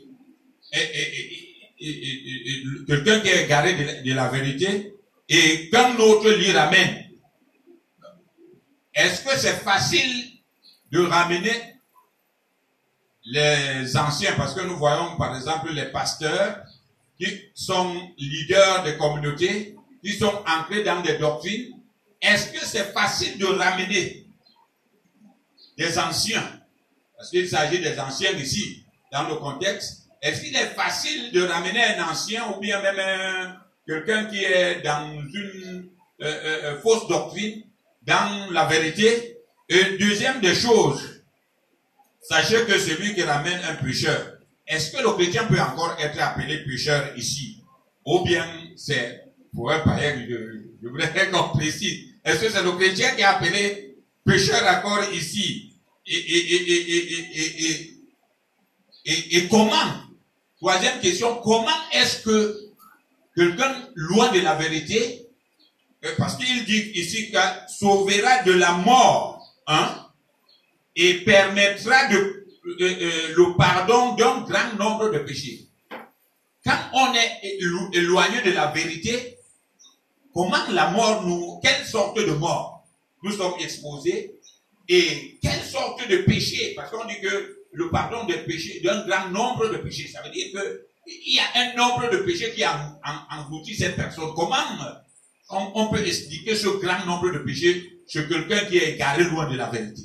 [2.87, 4.93] Quelqu'un qui est garé de, la vérité.
[5.29, 7.06] Et quand l'autre l'y ramène,
[8.97, 10.31] est-ce que c'est facile
[10.91, 11.75] de ramener
[13.25, 14.33] les anciens?
[14.35, 16.63] Parce que nous voyons, par exemple, les pasteurs
[17.19, 21.73] qui sont leaders de communautés, qui sont ancrés dans des doctrines.
[22.19, 24.25] Est-ce que c'est facile de ramener
[25.77, 26.59] des anciens,
[27.15, 31.83] parce qu'il s'agit des anciens ici, dans le contexte, est-ce qu'il est facile de ramener
[31.83, 37.61] un ancien ou bien même quelqu'un qui est dans une euh, euh, euh, fausse doctrine,
[38.07, 39.37] dans la vérité
[39.69, 41.21] Et deuxième des choses,
[42.21, 46.63] sachez que celui qui ramène un pécheur, est-ce que le chrétien peut encore être appelé
[46.63, 47.63] pécheur ici?
[48.05, 48.45] Ou bien
[48.77, 53.21] c'est, pour un païen, je, je voudrais qu'on précise, est-ce que c'est le chrétien qui
[53.21, 55.73] est appelé pécheur encore ici?
[56.05, 56.61] Et, et,
[59.05, 59.75] et, et, comment?
[60.57, 62.57] Troisième question, comment est-ce que
[63.35, 65.26] quelqu'un loin de la vérité,
[66.17, 70.07] parce qu'il dit ici qu'il sauvera de la mort, hein,
[70.95, 75.67] et permettra de, le pardon d'un grand nombre de péchés.
[76.65, 77.57] Quand on est
[77.93, 79.37] éloigné de la vérité,
[80.33, 82.85] comment la mort nous, quelle sorte de mort
[83.23, 84.39] nous sommes exposés
[84.89, 86.73] et quelle sorte de péché?
[86.75, 90.31] Parce qu'on dit que le pardon des péchés, d'un grand nombre de péchés, ça veut
[90.31, 92.99] dire que il y a un nombre de péchés qui a
[93.77, 94.33] cette personne.
[94.35, 94.57] Comment
[95.49, 99.55] on, peut expliquer ce grand nombre de péchés chez quelqu'un qui est égaré loin de
[99.55, 100.01] la vérité.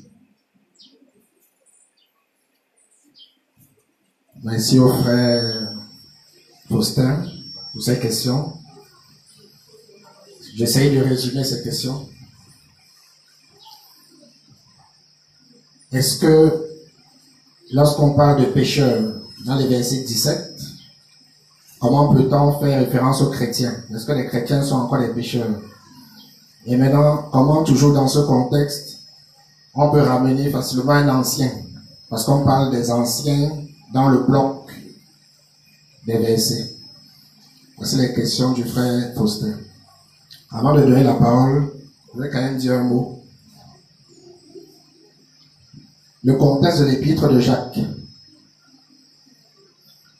[4.42, 5.72] Merci au frère
[6.68, 7.24] Faustin
[7.72, 8.52] pour ces questions.
[10.54, 12.08] J'essaye de résumer ces questions.
[15.92, 16.66] Est-ce que
[17.72, 20.51] lorsqu'on parle de pécheur dans les versets 17,
[21.82, 25.60] comment peut-on faire référence aux chrétiens Est-ce que les chrétiens sont encore des pécheurs?
[26.64, 29.00] Et maintenant, comment toujours dans ce contexte,
[29.74, 31.50] on peut ramener facilement un ancien?
[32.08, 33.50] Parce qu'on parle des anciens
[33.92, 34.70] dans le bloc
[36.06, 36.72] des versets.
[37.76, 39.54] Voici les questions du frère Faustin.
[40.52, 41.72] Avant de donner la parole,
[42.14, 43.24] je vais quand même dire un mot.
[46.22, 47.80] Le contexte de l'épître de Jacques.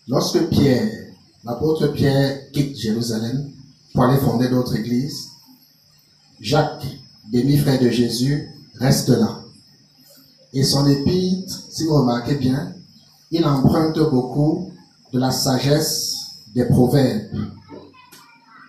[0.09, 1.02] Lorsque Pierre,
[1.45, 3.51] l'apôtre Pierre, quitte Jérusalem
[3.93, 5.29] pour aller fonder d'autres églises,
[6.41, 6.87] Jacques,
[7.33, 9.41] demi-frère de Jésus, reste là.
[10.53, 12.75] Et son épître, si vous remarquez bien,
[13.31, 14.71] il emprunte beaucoup
[15.13, 16.17] de la sagesse
[16.55, 17.47] des proverbes,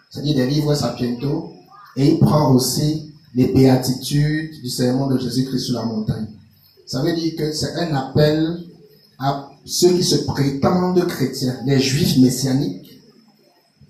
[0.09, 1.53] c'est-à-dire des livres sapientaux,
[1.95, 6.27] et il prend aussi les béatitudes du sermon de Jésus-Christ sur la montagne.
[6.85, 8.63] Ça veut dire que c'est un appel
[9.17, 12.99] à ceux qui se prétendent chrétiens, les juifs messianiques,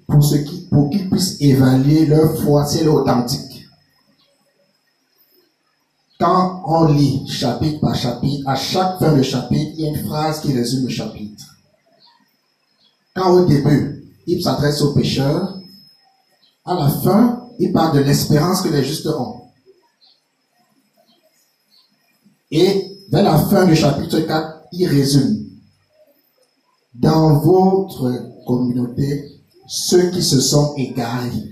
[0.08, 3.66] pour, ceux qui, pour qu'ils puissent évaluer leur foi si elle est authentique.
[6.20, 10.06] Quand on lit chapitre par chapitre, à chaque fin de chapitre, il y a une
[10.06, 11.44] phrase qui résume le chapitre.
[13.16, 15.60] Quand au début, il s'adresse aux pécheurs,
[16.66, 19.42] à la fin, il parle de l'espérance que les justes ont.
[22.52, 25.43] Et vers la fin du chapitre 4, il résume.
[26.94, 29.32] Dans votre communauté,
[29.68, 31.52] ceux qui se sont égarés.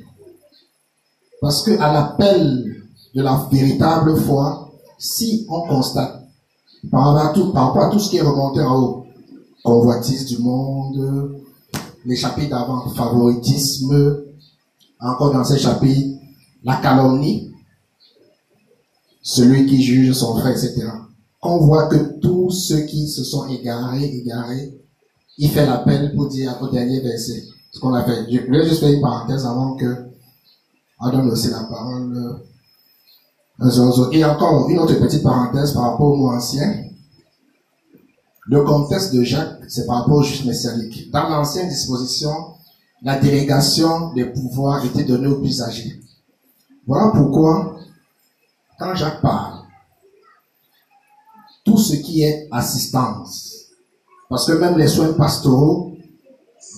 [1.41, 2.83] Parce que à l'appel
[3.15, 6.21] de la véritable foi, si on constate,
[6.91, 9.05] par rapport à tout, par rapport à tout ce qui est remonté en haut,
[9.63, 11.41] convoitise du monde,
[12.05, 14.23] les chapitres d'avant, favoritisme,
[14.99, 16.19] encore dans ces chapitres,
[16.63, 17.51] la calomnie,
[19.21, 20.87] celui qui juge son frère, etc.
[21.41, 24.80] On voit que tous ceux qui se sont égarés, égarés,
[25.37, 28.25] il fait l'appel pour dire au dernier verset ce qu'on a fait.
[28.29, 30.11] Je vais juste faire une parenthèse avant que
[30.99, 32.41] on donne la parole
[34.11, 36.85] Et encore une autre petite parenthèse par rapport au mot ancien.
[38.45, 41.09] Le contexte de Jacques, c'est par rapport au juge messianique.
[41.11, 42.55] Dans l'ancienne disposition,
[43.01, 45.99] la délégation des pouvoirs était donnée aux plus âgés.
[46.85, 47.77] Voilà pourquoi,
[48.77, 49.61] quand Jacques parle,
[51.63, 53.50] tout ce qui est assistance,
[54.31, 55.91] parce que même les soins pastoraux,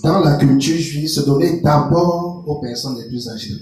[0.04, 3.54] dans la culture juive, se donnaient d'abord aux personnes les plus âgées.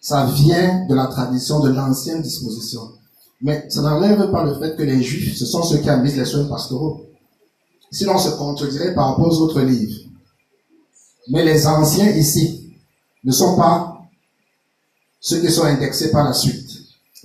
[0.00, 2.82] Ça vient de la tradition de l'ancienne disposition.
[3.42, 6.24] Mais ça n'enlève pas le fait que les juifs, ce sont ceux qui mis les
[6.24, 7.00] soins pastoraux.
[7.90, 10.02] Sinon, on se contredirait par rapport aux autres livres.
[11.30, 12.70] Mais les anciens ici
[13.24, 14.02] ne sont pas
[15.18, 16.70] ceux qui sont indexés par la suite.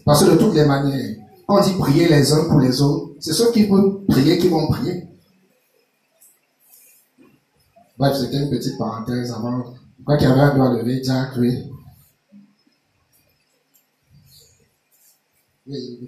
[0.04, 1.16] Parce que de toutes les manières,
[1.48, 4.66] on dit prier les uns pour les autres, c'est ceux qui veulent prier qui vont
[4.66, 5.10] prier.
[7.98, 9.74] Bref, c'était une petite parenthèse avant.
[10.04, 11.64] Quoi qu'il y avait un doigt levé, Jack, oui.
[15.68, 16.00] Oui,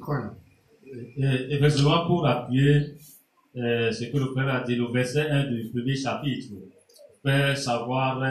[1.50, 2.96] Effectivement, pour appuyer
[3.56, 6.54] euh, ce que le Père a dit, le verset 1 du premier chapitre,
[7.24, 8.22] faire savoir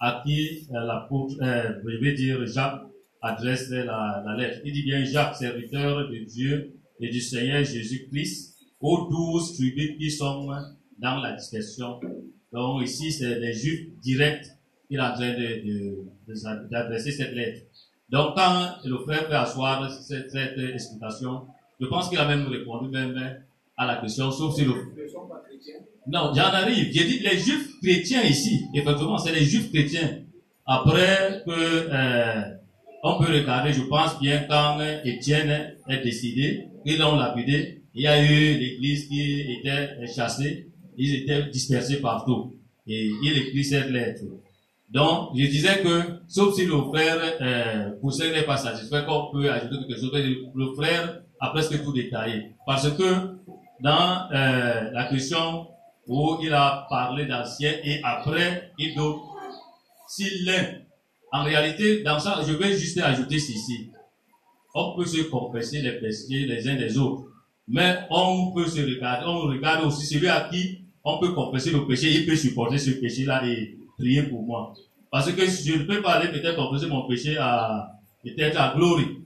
[0.00, 2.82] à qui euh, l'apôtre, euh, je vais dire Jacques,
[3.20, 4.60] adresse la, la, lettre.
[4.64, 10.10] Il dit bien Jacques, serviteur de Dieu et du Seigneur Jésus-Christ, aux douze tribus qui
[10.10, 10.48] sont
[10.98, 12.00] dans la dispersion.
[12.54, 14.46] Donc ici, c'est les Juifs directs
[14.88, 15.34] qu'il est en train
[16.70, 17.60] d'adresser de, de, cette lettre.
[18.10, 21.46] Donc quand le frère peut asseoir cette, cette explication,
[21.80, 23.40] je pense qu'il a même répondu même
[23.76, 24.72] à la question, sauf si le...
[26.06, 26.92] Non, j'en arrive.
[26.92, 28.66] J'ai dit les juifs chrétiens ici.
[28.72, 30.20] Effectivement, c'est les juifs chrétiens.
[30.64, 32.42] Après que euh,
[33.02, 38.06] on peut regarder, je pense bien quand Étienne est décidé, ils l'ont lapidé, il y
[38.06, 42.54] a eu l'église qui était chassée, ils étaient dispersés partout.
[42.86, 44.24] Et il écrit cette lettre.
[44.90, 49.50] Donc, je disais que, sauf si le frère euh, Poussin n'est pas satisfait, qu'on peut
[49.50, 52.52] ajouter quelque chose, le frère a presque tout détaillé.
[52.66, 53.34] Parce que
[53.80, 55.66] dans euh, la question
[56.06, 59.20] où il a parlé d'ancien et après il doit,
[60.06, 60.86] s'il l'est,
[61.32, 63.90] en réalité, dans ça, je vais juste ajouter ceci.
[64.74, 67.24] On peut se confesser les péchés les uns des autres,
[67.66, 71.86] mais on peut se regarder, on regarde aussi celui à qui on peut confesser le
[71.86, 74.74] péché, il peut supporter ce péché-là et prier pour moi.
[75.10, 77.90] Parce que je ne peux pas aller peut-être confesser mon péché à,
[78.24, 79.18] peut-être à glorie.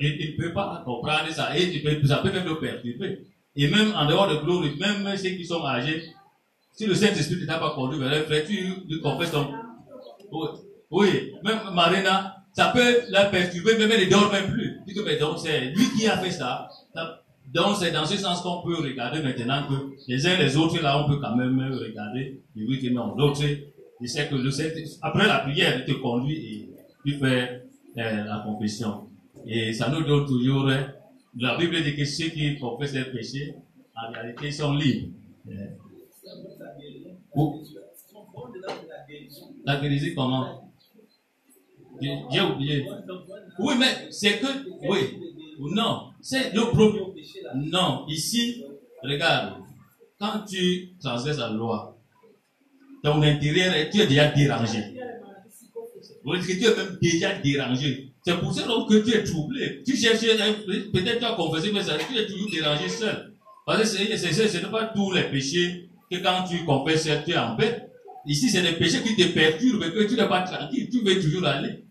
[0.00, 3.20] Il ne peut pas comprendre ça et ça peut même le perturber.
[3.56, 6.02] Et même en dehors de gloire, même ceux qui sont âgés,
[6.72, 8.56] Si le Saint-Esprit ne t'a pas conduit vers un frère, tu
[8.88, 9.48] lui confesses ton...
[10.32, 10.48] Oui,
[10.90, 14.80] oui, même Marina, ça peut la perturber, même elle ne dort même plus.
[14.86, 16.68] Dis que, mais donc c'est lui qui a fait ça.
[17.52, 21.04] Donc c'est dans ce sens qu'on peut regarder maintenant que les uns les autres, là,
[21.04, 22.40] on peut quand même regarder.
[22.56, 23.42] Et oui que non, l'autre,
[24.00, 24.50] il sait que le
[25.02, 26.70] après la prière, il te conduit et
[27.04, 27.62] il fait
[27.98, 29.08] euh, la confession.
[29.46, 30.88] Et ça nous donne toujours, hein,
[31.38, 33.54] la Bible dit que ceux qui confessent leurs péchés,
[33.96, 35.08] en réalité, sont libres.
[39.64, 40.70] La guérison comment?
[42.00, 42.86] J'ai oublié.
[43.58, 44.46] Oui, mais c'est que,
[44.88, 45.18] oui,
[45.58, 47.04] non, c'est le problème.
[47.54, 48.64] Non, ici,
[49.02, 49.62] regarde,
[50.18, 51.98] quand tu transgresses la loi,
[53.02, 54.78] ton intérieur, tu es déjà dérangé.
[56.24, 58.14] Tu es même déjà dérangé.
[58.24, 59.82] C'est pour ça que tu es troublé.
[59.86, 63.34] Tu cherches, peut-être tu as confessé, mais tu es toujours dérangé seul.
[63.66, 67.54] Parce que ce n'est pas tous les péchés que quand tu confesses, tu es en
[67.54, 67.90] paix.
[68.26, 71.44] Ici, c'est des péchés qui te perturbent, que tu n'es pas tranquille, tu veux toujours
[71.44, 71.83] aller.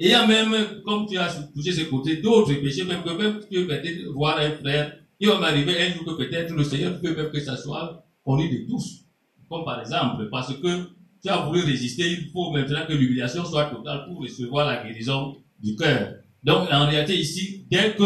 [0.00, 3.10] Et il y a même, comme tu as touché ce côté, d'autres péchés, même que
[3.10, 6.62] même tu peux peut-être voir un frère, il va m'arriver un jour que peut-être le
[6.62, 9.04] Seigneur peut même que ça soit connu de tous.
[9.48, 10.84] Comme par exemple, parce que
[11.20, 15.36] tu as voulu résister, il faut maintenant que l'humiliation soit totale pour recevoir la guérison
[15.60, 16.14] du cœur.
[16.44, 18.04] Donc, en réalité, ici, dès que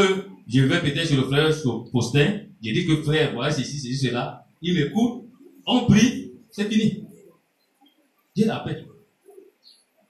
[0.49, 1.51] je vais peut-être sur le frère
[1.93, 5.25] Postin, je dis que frère, voilà ceci, ceci, cela, il m'écoute,
[5.67, 7.05] on prie, c'est fini.
[8.35, 8.87] Dieu la paix.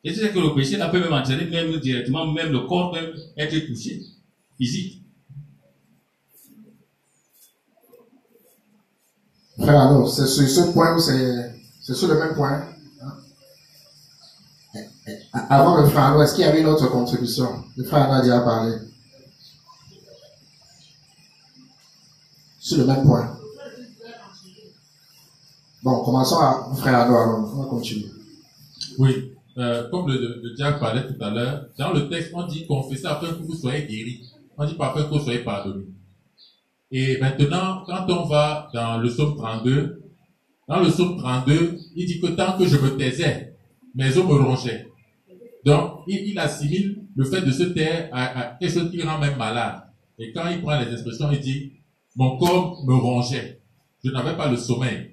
[0.04, 3.14] Et sais que le péché, là, peut même entraîner même directement, même le corps peut
[3.36, 4.02] être touché,
[4.58, 5.02] physique.
[9.60, 12.64] Frère, alors, c'est sur ce point ou c'est sur le même point
[13.00, 13.12] hein?
[15.32, 17.64] Avant le frère, est-ce qu'il y avait une autre contribution?
[17.76, 18.76] Le frère a déjà parlé.
[22.58, 23.38] Sur le même point.
[25.82, 28.10] Bon, commençons à frère alors, on va continuer.
[28.98, 29.31] Oui.
[29.58, 33.06] Euh, comme le, le diable parlait tout à l'heure, dans le texte, on dit confessez
[33.06, 34.22] afin que vous soyez guéris.
[34.56, 35.86] On dit pas afin que vous soyez pardonnés.
[36.90, 40.02] Et maintenant, quand on va dans le psaume 32,
[40.68, 43.54] dans le psaume 32, il dit que tant que je me taisais,
[43.94, 44.88] mes os me rongeaient.
[45.64, 49.82] Donc, il, assimile le fait de se taire à, quelque chose qui rend même malade.
[50.18, 51.72] Et quand il prend les expressions, il dit,
[52.16, 53.60] mon corps me rongeait.
[54.04, 55.10] Je n'avais pas le sommeil.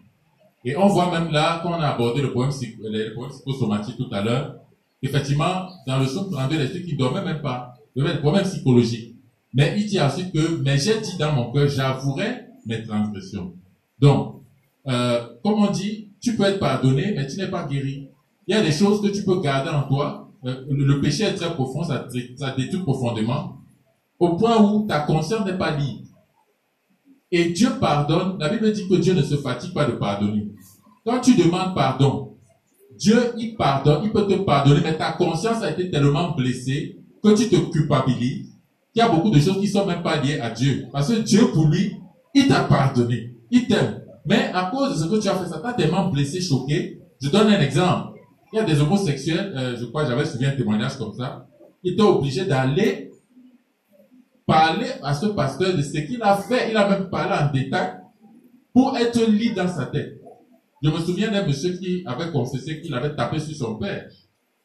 [0.66, 2.54] Et on voit même là, quand on a abordé le problème,
[2.92, 4.56] les problèmes psychosomatiques tout à l'heure,
[5.02, 8.44] effectivement, dans le psaume 32, les ceux qui ne dormaient même pas, avait des problèmes
[8.44, 9.16] psychologiques.
[9.54, 13.54] Mais il dit ensuite que, mais j'ai dit dans mon cœur, j'avouerai mes transgressions.
[14.00, 14.42] Donc,
[14.88, 18.10] euh, comme on dit, tu peux être pardonné, mais tu n'es pas guéri.
[18.48, 20.30] Il y a des choses que tu peux garder en toi.
[20.46, 22.08] Euh, le, péché est très profond, ça,
[22.38, 23.58] ça détruit profondément,
[24.20, 26.09] au point où ta conscience n'est pas libre.
[27.32, 28.38] Et Dieu pardonne.
[28.40, 30.48] La Bible dit que Dieu ne se fatigue pas de pardonner.
[31.06, 32.38] Quand tu demandes pardon,
[32.98, 37.36] Dieu, il pardonne, il peut te pardonner, mais ta conscience a été tellement blessée que
[37.36, 38.50] tu te culpabilises.
[38.94, 40.88] Il y a beaucoup de choses qui sont même pas liées à Dieu.
[40.92, 41.94] Parce que Dieu, pour lui,
[42.34, 43.36] il t'a pardonné.
[43.52, 44.02] Il t'aime.
[44.26, 47.00] Mais à cause de ce que tu as fait, ça t'a tellement blessé, choqué.
[47.22, 48.20] Je donne un exemple.
[48.52, 51.48] Il y a des homosexuels, euh, je crois, j'avais suivi un témoignage comme ça.
[51.84, 53.09] Ils étaient obligés d'aller
[54.50, 56.72] parler à ce pasteur de ce qu'il a fait.
[56.72, 58.00] Il a même parlé en détail
[58.74, 60.20] pour être libre dans sa tête.
[60.82, 64.10] Je me souviens d'un monsieur qui avait confessé qu'il avait tapé sur son père.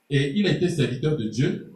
[0.08, 1.70] Et il a été serviteur de Dieu.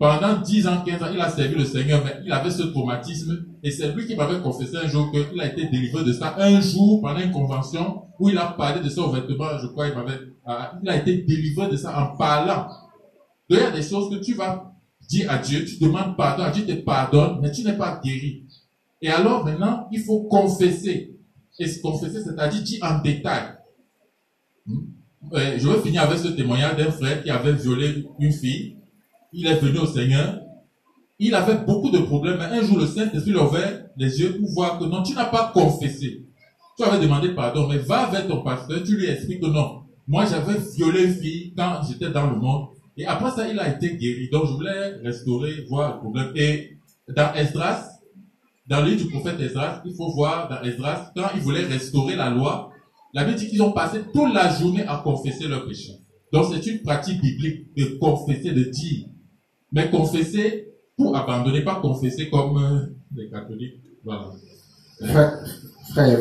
[0.00, 3.44] Pendant 10 ans, 15 ans, il a servi le Seigneur, mais il avait ce traumatisme.
[3.62, 6.34] Et c'est lui qui m'avait confessé un jour qu'il a été délivré de ça.
[6.38, 9.88] Un jour, pendant une convention, où il a parlé de ça au vêtement, je crois,
[9.88, 12.66] il m'avait, ah, il a été délivré de ça en parlant.
[13.50, 14.71] il y a des choses que tu vas
[15.08, 18.44] dis à Dieu, tu demandes pardon, Dieu te pardonne, mais tu n'es pas guéri.
[19.00, 21.16] Et alors maintenant, il faut confesser.
[21.58, 23.54] Et se confesser, c'est-à-dire dire en détail.
[24.66, 24.80] Hmm?
[25.32, 28.76] je veux finir avec ce témoignage d'un frère qui avait violé une fille.
[29.32, 30.40] Il est venu au Seigneur.
[31.18, 32.38] Il avait beaucoup de problèmes.
[32.38, 35.26] Mais un jour, le Saint-Esprit lui ouvert les yeux pour voir que non, tu n'as
[35.26, 36.24] pas confessé.
[36.76, 39.82] Tu avais demandé pardon, mais va vers ton pasteur, tu lui expliques que non.
[40.08, 42.68] Moi, j'avais violé une fille quand j'étais dans le monde.
[42.96, 44.28] Et après ça, il a été guéri.
[44.30, 46.32] Donc, je voulais restaurer, voir le problème.
[46.36, 46.76] Et
[47.08, 47.88] dans Esdras,
[48.66, 52.30] dans le du prophète Esdras, il faut voir dans Esdras, quand ils voulaient restaurer la
[52.30, 52.70] loi,
[53.14, 55.98] la Bible dit qu'ils ont passé toute la journée à confesser leurs péchés.
[56.32, 59.06] Donc, c'est une pratique biblique de confesser, de dire.
[59.72, 63.80] Mais confesser pour abandonner, pas confesser comme euh, les catholiques.
[64.04, 64.32] Voilà.
[65.00, 65.44] Frère,
[65.90, 66.18] frère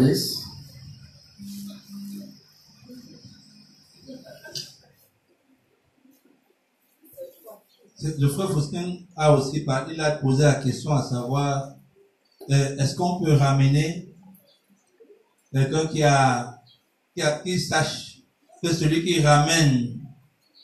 [8.04, 11.76] le frère Faustin a aussi parlé, il a posé la question à savoir,
[12.50, 14.14] euh, est-ce qu'on peut ramener
[15.54, 16.58] quelqu'un qui a
[17.44, 18.20] qu'il sache
[18.64, 20.00] que celui qui ramène,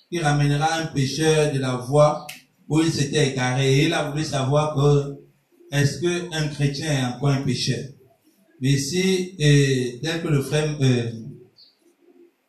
[0.09, 2.25] qui ramènera un pécheur de la voie
[2.69, 4.75] où il s'était écaré, il a voulu savoir
[5.71, 7.83] est-ce que un chrétien est encore un pécheur.
[8.61, 11.11] Mais ici, et, tel que le frère euh,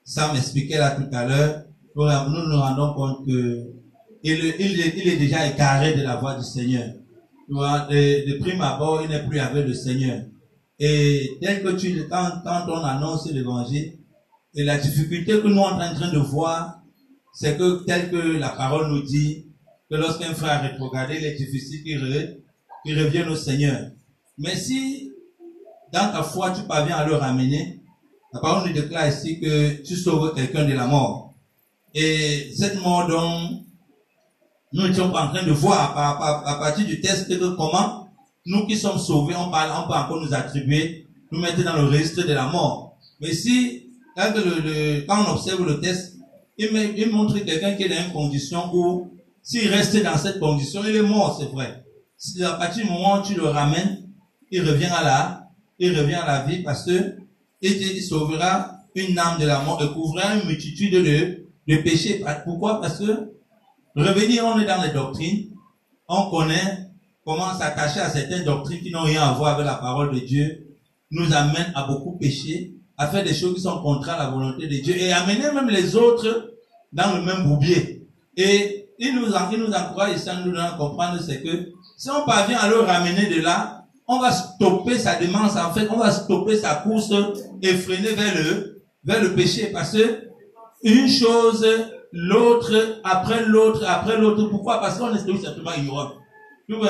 [0.05, 1.65] Sam expliquait là tout à l'heure,
[1.95, 3.78] nous nous rendons compte que
[4.29, 6.89] il, est, déjà écaré de la voie du Seigneur.
[7.49, 10.23] De, de prime abord, il n'est plus avec le Seigneur.
[10.79, 13.95] Et tel que tu, quand, quand on annonce l'évangile,
[14.55, 16.81] et la difficulté que nous sommes en train de voir,
[17.35, 19.47] c'est que tel que la parole nous dit,
[19.91, 23.91] que lorsqu'un frère est rétrogradé, il est difficile qu'il revienne au Seigneur.
[24.37, 25.13] Mais si
[25.93, 27.81] dans ta foi tu parviens à le ramener,
[28.33, 31.35] la parole nous déclare ici que tu sauves quelqu'un de la mort.
[31.95, 33.65] Et cette mort dont
[34.73, 38.09] nous étions en train de voir à, partir du test que comment
[38.47, 41.89] nous qui sommes sauvés, on, parle, on peut encore nous attribuer, nous mettre dans le
[41.89, 42.97] registre de la mort.
[43.21, 46.17] Mais si, quand, le, quand on observe le test,
[46.57, 49.11] il, il montre quelqu'un qui est dans une condition où,
[49.43, 51.85] s'il reste dans cette condition, il est mort, c'est vrai.
[52.17, 54.09] Si à partir du moment où tu le ramènes,
[54.51, 55.49] il revient à la,
[55.79, 57.17] il revient à la vie parce que
[57.61, 62.25] il sauvera une âme de la mort et couvrira une multitude de, de péchés.
[62.45, 62.81] Pourquoi?
[62.81, 63.33] Parce que
[64.03, 65.51] revenir, on est dans les doctrines,
[66.09, 66.89] on connaît
[67.25, 70.67] comment s'attacher à certaines doctrines qui n'ont rien à voir avec la parole de Dieu,
[71.11, 74.67] nous amène à beaucoup pécher, à faire des choses qui sont contraires à la volonté
[74.67, 76.55] de Dieu et amener même les autres
[76.93, 78.07] dans le même boubier.
[78.37, 82.69] Et il nous, il nous encourage à nous comprendre, c'est que si on parvient à
[82.69, 86.77] le ramener de là, on va stopper sa démence, en fait, on va stopper sa
[86.77, 87.13] course
[87.63, 89.67] et freiner vers le, vers le péché.
[89.73, 90.29] Parce que
[90.83, 91.67] une chose,
[92.13, 94.45] l'autre, après l'autre, après l'autre.
[94.49, 94.81] Pourquoi?
[94.81, 96.13] Parce qu'on est simplement ignorant.
[96.69, 96.83] Donc,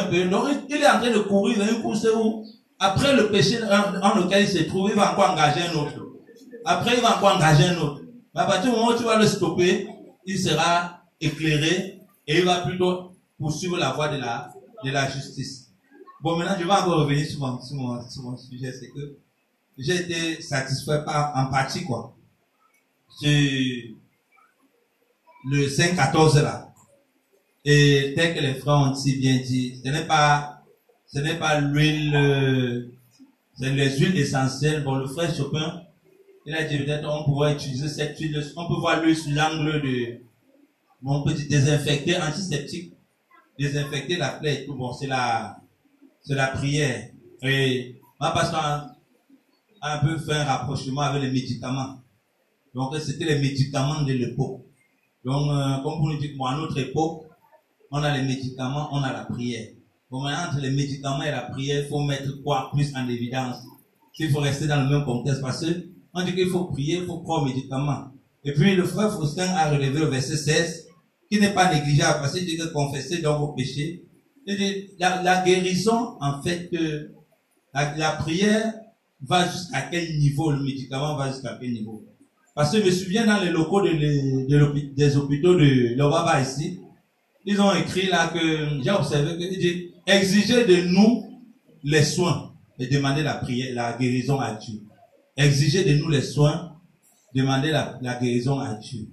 [0.68, 2.44] il est en train de courir vers une course où,
[2.78, 5.94] après le péché en, lequel il se trouve, il va encore engager un autre.
[6.64, 8.02] Après, il va encore engager un autre.
[8.34, 9.88] Mais à partir du moment où tu vas le stopper,
[10.26, 14.52] il sera éclairé et il va plutôt poursuivre la voie de la,
[14.84, 15.68] de la justice.
[16.20, 19.16] Bon, maintenant, je vais encore revenir sur mon, sur mon, sujet, c'est que
[19.78, 22.12] j'ai été satisfait par, en partie, quoi.
[23.08, 23.30] Sur
[25.44, 26.72] le 5-14 là.
[27.64, 30.62] Et tel que les frères ont si bien dit, ce n'est pas,
[31.06, 32.86] ce n'est pas l'huile, euh,
[33.58, 34.84] c'est les huiles essentielles.
[34.84, 35.82] Bon, le frère Chopin,
[36.46, 39.82] il a dit peut-être on pourrait utiliser cette huile, on peut voir l'huile sous l'angle
[39.82, 40.20] de,
[41.02, 42.94] mon petit désinfecter antiseptique,
[43.58, 44.74] désinfecter la plaie et tout.
[44.74, 45.60] Bon, c'est la,
[46.22, 47.10] c'est la prière.
[47.42, 52.00] Et ma pasteur a un peu fait un rapprochement avec les médicaments.
[52.74, 54.62] Donc, c'était les médicaments de l'époque.
[55.28, 57.24] Donc, euh, comme vous nous dites, à notre époque,
[57.90, 59.68] on a les médicaments, on a la prière.
[60.10, 63.58] Bon, entre les médicaments et la prière, il faut mettre quoi plus en évidence?
[64.18, 67.04] Il faut rester dans le même contexte parce que on dit qu'il faut prier, il
[67.04, 68.06] faut croire aux médicaments.
[68.42, 70.86] Et puis, le frère Faustin a relevé le verset 16,
[71.30, 74.04] qui n'est pas négligeable parce qu'il dit que confesser dans vos péchés
[74.98, 77.10] la, la, guérison, en fait, que
[77.74, 78.72] la, prière
[79.20, 82.07] va jusqu'à quel niveau, le médicament va jusqu'à quel niveau?
[82.58, 86.80] Parce que je me souviens dans les locaux de, de, des hôpitaux de l'Obaba ici,
[87.44, 91.38] ils ont écrit là que j'ai observé que dit exiger de nous
[91.84, 94.80] les soins et demander la prière, la guérison à Dieu.
[95.36, 96.72] Exiger de nous les soins,
[97.32, 99.06] demander la, la guérison à Dieu.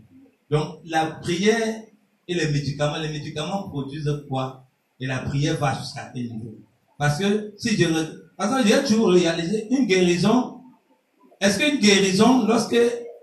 [0.50, 1.84] Donc la prière
[2.28, 4.66] et les médicaments, les médicaments produisent quoi?
[5.00, 6.56] Et la prière va jusqu'à quel niveau
[6.98, 7.86] Parce que si je...
[8.38, 10.62] Parce que j'ai toujours réalisé une guérison.
[11.40, 12.76] Est-ce qu'une guérison, lorsque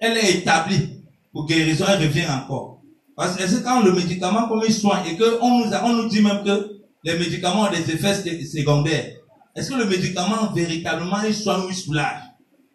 [0.02, 1.00] elle est établie,
[1.32, 2.82] pour guérison, elle revient encore.
[3.16, 6.42] Parce que quand le médicament, comme il soigne, et qu'on nous, on nous dit même
[6.44, 9.12] que les médicaments ont des effets secondaires.
[9.54, 12.22] Est-ce que le médicament, véritablement, il soigne ou soulage?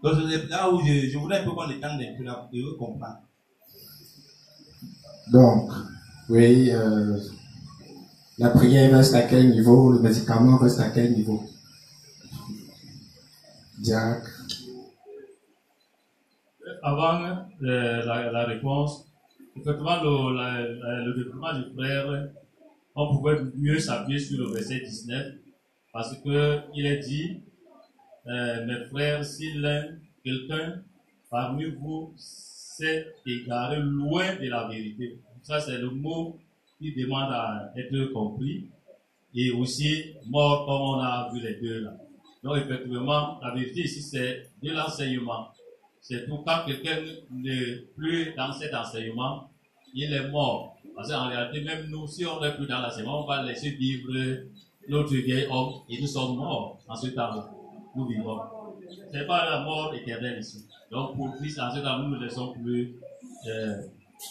[0.01, 0.13] Donc,
[0.49, 3.19] là où je, voulais un peu qu'on étende un peu là, pour comprendre.
[5.31, 5.69] Donc,
[6.29, 7.17] oui, euh,
[8.37, 9.91] la prière reste à quel niveau?
[9.91, 11.43] Le médicament reste à quel niveau?
[13.83, 14.23] Jack
[16.83, 19.05] Avant euh, la, réponse,
[19.55, 22.29] effectivement, le, développement du frère,
[22.95, 25.33] on pouvait mieux s'appuyer sur le verset 19
[25.93, 27.41] parce qu'il est dit,
[28.27, 29.85] euh, mes frères, si l'un,
[30.23, 30.83] quelqu'un
[31.29, 36.37] parmi vous s'est égaré loin de la vérité, ça c'est le mot
[36.77, 38.69] qui demande à être compris
[39.33, 41.97] et aussi mort comme on a vu les deux là.
[42.43, 45.47] Donc effectivement, la vérité ici c'est de l'enseignement.
[46.09, 46.99] C'est tout quand quelqu'un
[47.29, 49.49] n'est plus dans cet enseignement,
[49.93, 50.77] il est mort.
[50.95, 54.09] Parce qu'en réalité, même nous, si on n'est plus dans l'enseignement, on va laisser vivre
[54.87, 57.49] notre vieil homme et nous sommes morts en ce temps-là.
[57.93, 58.39] Nous vivons.
[59.11, 60.65] Ce n'est pas la mort éternelle ici.
[60.91, 62.95] Donc pour Christ, en ce temps, nous ne laissons plus.
[63.47, 63.81] Euh,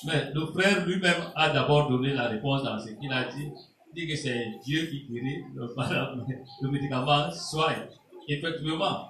[0.06, 3.50] mais le frère lui-même a d'abord donné la réponse dans ce qu'il a dit.
[3.94, 5.68] Il dit que c'est Dieu qui guérit le,
[6.62, 7.86] le médicament soigne.
[8.28, 9.08] Effectivement,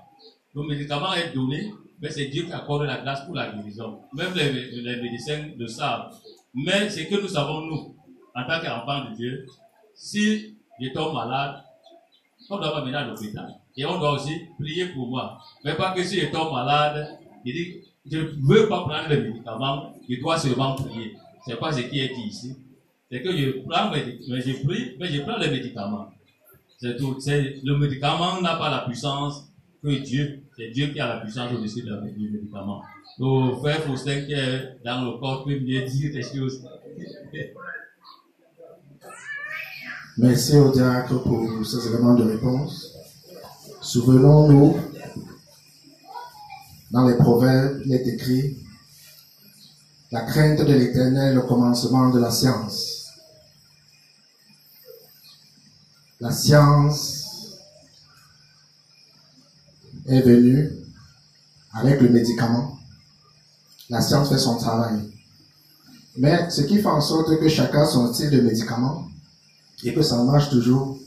[0.53, 4.01] le médicament est donné, mais c'est Dieu qui accorde la grâce pour la guérison.
[4.14, 6.12] Même les, médecins le savent.
[6.55, 7.97] Mais ce que nous savons, nous,
[8.34, 9.47] en tant qu'enfants de Dieu,
[9.94, 11.62] si je tombe malade,
[12.51, 13.49] on doit m'amener à l'hôpital.
[13.76, 15.38] Et on doit aussi prier pour moi.
[15.64, 17.76] Mais pas que si je tombe malade, il dit,
[18.11, 21.16] je ne veux pas prendre le médicament, je dois seulement prier.
[21.47, 22.57] C'est pas ce qui est dit ici.
[23.11, 26.09] C'est que je prends, mais je prie, mais je prends le médicament.
[26.78, 27.16] C'est tout.
[27.26, 29.49] Le médicament n'a pas la puissance
[29.83, 30.43] que Dieu.
[30.57, 32.83] C'est Dieu qui a la puissance au-dessus du médicament.
[33.18, 36.62] Donc, frère Faustin qui est dans le corps peut mieux dire des choses.
[40.18, 42.95] Merci au diacre pour ces éléments de réponse.
[43.83, 44.77] Souvenons-nous,
[46.91, 48.57] dans les proverbes, il est écrit,
[50.11, 53.11] la crainte de l'éternel le commencement de la science.
[56.20, 57.16] La science
[60.09, 60.71] est venue
[61.73, 62.79] avec le médicament.
[63.91, 65.01] La science fait son travail.
[66.19, 69.09] Mais ce qui fait en sorte que chacun a son style de médicament
[69.85, 70.99] et que ça marche toujours,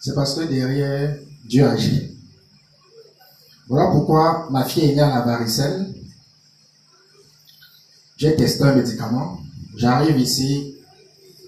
[0.00, 1.16] c'est parce que derrière,
[1.48, 2.16] Dieu agit.
[3.68, 5.94] Voilà pourquoi ma fille est née à la varicelle.
[8.16, 9.38] J'ai testé un médicament.
[9.76, 10.76] J'arrive ici,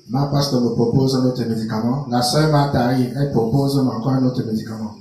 [0.09, 2.07] ma pasteur me propose un autre médicament.
[2.09, 4.97] La soeur Marthe arrive, elle propose encore un autre médicament.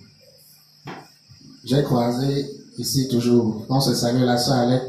[1.64, 4.82] J'ai croisé ici toujours, dans ce salon, la soeur Alec,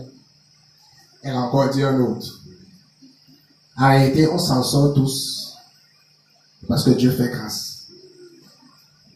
[1.22, 2.40] elle a encore dit un autre.
[3.76, 5.54] Arrêtez, on s'en sort tous.
[6.66, 7.86] Parce que Dieu fait grâce.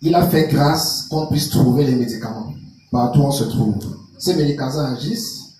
[0.02, 2.52] Il a fait grâce qu'on puisse trouver les médicaments
[2.90, 3.76] partout où on se trouve.
[4.18, 5.54] Ces médicaments agissent,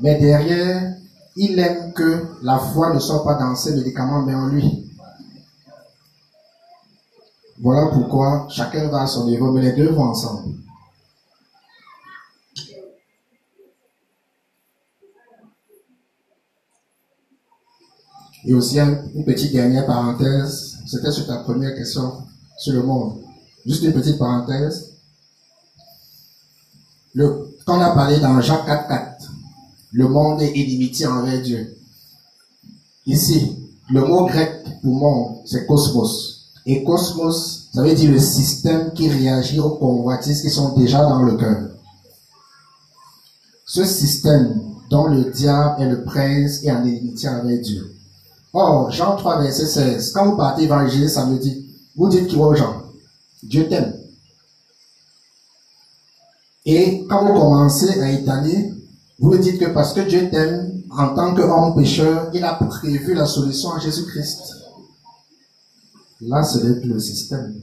[0.00, 0.96] mais derrière,
[1.36, 4.86] il aime que la foi ne soit pas dans ces médicaments, mais en lui.
[7.60, 10.54] Voilà pourquoi chacun va à son niveau, mais les deux vont ensemble.
[18.44, 22.12] Et aussi une petite dernière parenthèse, c'était sur ta première question
[22.58, 23.18] sur le monde.
[23.66, 24.92] Juste une petite parenthèse.
[27.16, 29.32] Quand on a parlé dans Jean 4, 4,
[29.92, 31.76] le monde est inimitié envers Dieu.
[33.06, 33.56] Ici,
[33.90, 36.52] le mot grec pour monde, c'est cosmos.
[36.64, 41.22] Et cosmos, ça veut dire le système qui réagit aux convoitises qui sont déjà dans
[41.22, 41.70] le cœur.
[43.66, 44.60] Ce système
[44.90, 47.96] dont le diable est le prince est en inimitié avec Dieu.
[48.52, 52.82] Or, Jean 3, verset 16, quand vous partez évangéliser samedi, vous dites quoi aux gens
[53.42, 53.94] Dieu t'aime.
[56.66, 58.72] Et quand vous commencez à étaler,
[59.18, 63.26] vous dites que parce que Dieu t'aime, en tant qu'homme pécheur, il a prévu la
[63.26, 64.40] solution à Jésus-Christ.
[66.22, 67.62] Là, ce n'est plus le système.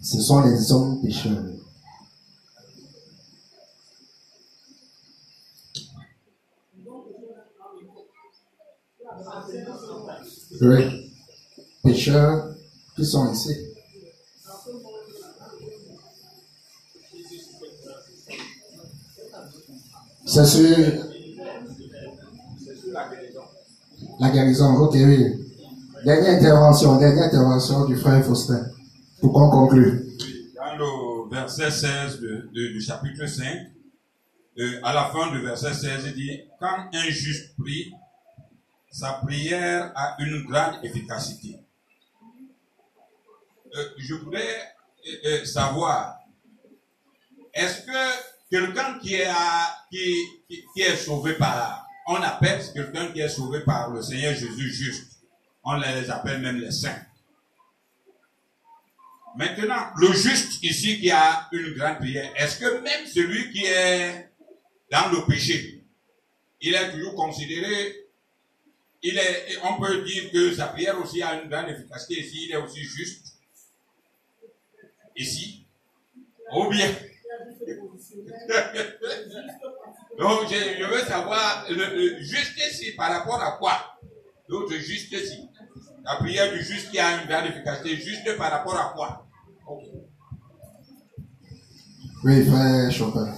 [0.00, 1.42] Ce sont les hommes pécheurs.
[9.04, 9.21] Oui.
[11.82, 12.54] Pécheurs
[12.94, 13.50] qui sont ici?
[20.24, 21.04] C'est sur
[24.18, 24.76] la guérison.
[24.76, 25.42] Ok, oui.
[26.04, 28.66] Dernière intervention, dernière intervention du frère Faustin.
[29.20, 30.06] Pour qu'on conclue.
[30.56, 33.44] Dans le verset 16 de, du chapitre 5,
[34.58, 37.92] euh, à la fin du verset 16, il dit, quand un juste prie,
[38.92, 41.58] sa prière a une grande efficacité.
[43.74, 44.74] Euh, je voudrais
[45.06, 46.18] euh, euh, savoir,
[47.54, 49.30] est-ce que quelqu'un qui est,
[49.90, 50.14] qui,
[50.74, 55.20] qui, est sauvé par, on appelle quelqu'un qui est sauvé par le Seigneur Jésus juste,
[55.64, 57.02] on les appelle même les saints.
[59.34, 64.30] Maintenant, le juste ici qui a une grande prière, est-ce que même celui qui est
[64.90, 65.82] dans le péché,
[66.60, 68.01] il est toujours considéré
[69.02, 72.52] il est, on peut dire que sa prière aussi a une grande efficacité ici, il
[72.52, 73.26] est aussi juste.
[75.16, 75.66] Ici.
[76.54, 76.88] Ou bien.
[80.18, 83.98] Donc, je, veux savoir, le, juste ici, par rapport à quoi?
[84.48, 85.48] L'autre juste ici.
[86.04, 89.26] La prière du juste qui a une grande efficacité, juste par rapport à quoi?
[92.24, 93.34] Oui, frère Chopin.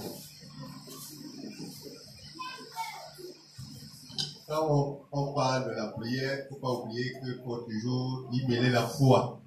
[4.47, 8.45] Quand on, parle de la prière, il ne faut pas oublier qu'il faut toujours y
[8.47, 9.41] mêler la foi.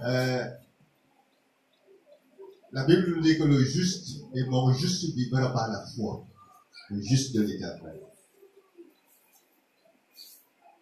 [0.00, 0.44] Euh,
[2.72, 6.24] la Bible nous dit que le juste est mort juste vivra par la foi.
[6.90, 8.00] Le juste de l'éternel.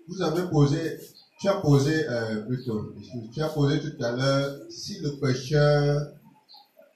[0.09, 0.99] Vous avez posé,
[1.39, 2.95] tu as posé euh, plutôt,
[3.33, 6.13] tu as posé tout à l'heure, si le pécheur,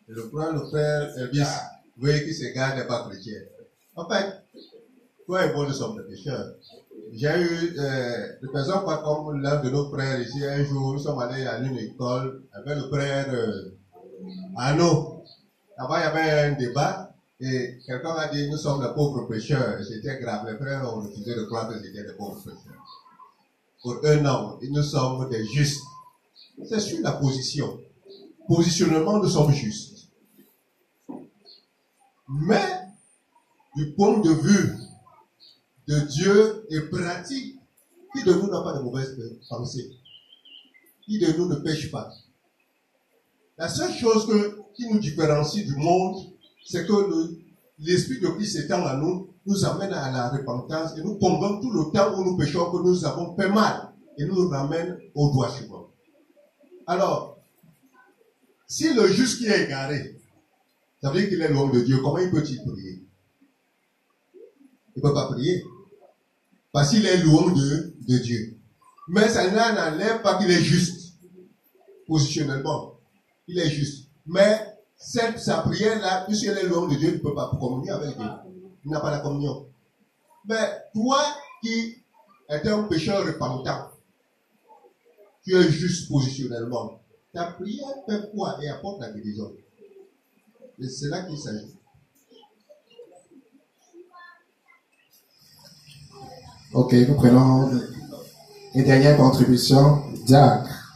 [0.08, 1.48] le frère, le frère, le fils,
[1.96, 3.40] voyez qu'il se garde n'est pas chrétien.
[3.94, 4.45] En fait,
[5.26, 6.54] toi et moi, nous sommes des pécheurs.
[7.12, 10.44] J'ai eu euh, des personnes pas comme l'un de nos frères ici.
[10.44, 13.70] Un jour, nous sommes allés à une école avec le frère euh,
[14.56, 15.22] Arnaud.
[15.78, 19.82] Là-bas, il y avait un débat et quelqu'un a dit Nous sommes des pauvres pécheurs.
[19.84, 20.46] C'était grave.
[20.48, 22.84] Les frères ont refusé de croire que c'était des pauvres pécheurs.
[23.82, 25.82] Pour homme, et nous sommes des justes.
[26.64, 27.78] C'est sur la position.
[28.48, 30.08] Positionnement, nous sommes justes.
[32.28, 32.80] Mais,
[33.76, 34.85] du point de vue
[35.88, 37.56] de Dieu est pratique.
[38.14, 39.14] Qui de nous n'a pas de mauvaises
[39.48, 39.90] pensées
[41.04, 42.10] Qui de nous ne pêche pas?
[43.58, 44.26] La seule chose
[44.74, 46.16] qui nous différencie du monde,
[46.64, 47.36] c'est que
[47.78, 51.70] l'Esprit de Christ étant à nous, nous amène à la repentance et nous convainc tout
[51.70, 55.50] le temps où nous péchons que nous avons fait mal et nous ramène au droit
[55.50, 55.90] suivant.
[56.86, 57.38] Alors,
[58.66, 60.18] si le juste qui est égaré,
[61.00, 63.04] ça veut dire qu'il est l'homme de Dieu, comment il peut-il prier?
[64.34, 65.64] Il ne peut pas prier.
[66.76, 68.58] Parce qu'il est de, Dieu.
[69.08, 71.14] Mais ça n'enlève pas qu'il est juste.
[72.06, 72.98] Positionnellement.
[73.48, 74.10] Il est juste.
[74.26, 78.18] Mais cette, sa prière-là, puisqu'il est loin de Dieu, il ne peut pas communier avec
[78.18, 78.26] Dieu.
[78.84, 79.66] Il n'a pas la communion.
[80.44, 81.18] Mais toi
[81.62, 81.96] qui
[82.46, 83.92] es un pécheur repentant,
[85.44, 87.00] tu es juste positionnellement.
[87.32, 89.50] Ta prière fait quoi et apporte la guérison.
[90.78, 91.74] C'est là qu'il s'agit.
[96.76, 97.70] Ok, nous prenons
[98.74, 100.02] une dernière contribution.
[100.26, 100.92] Diacre.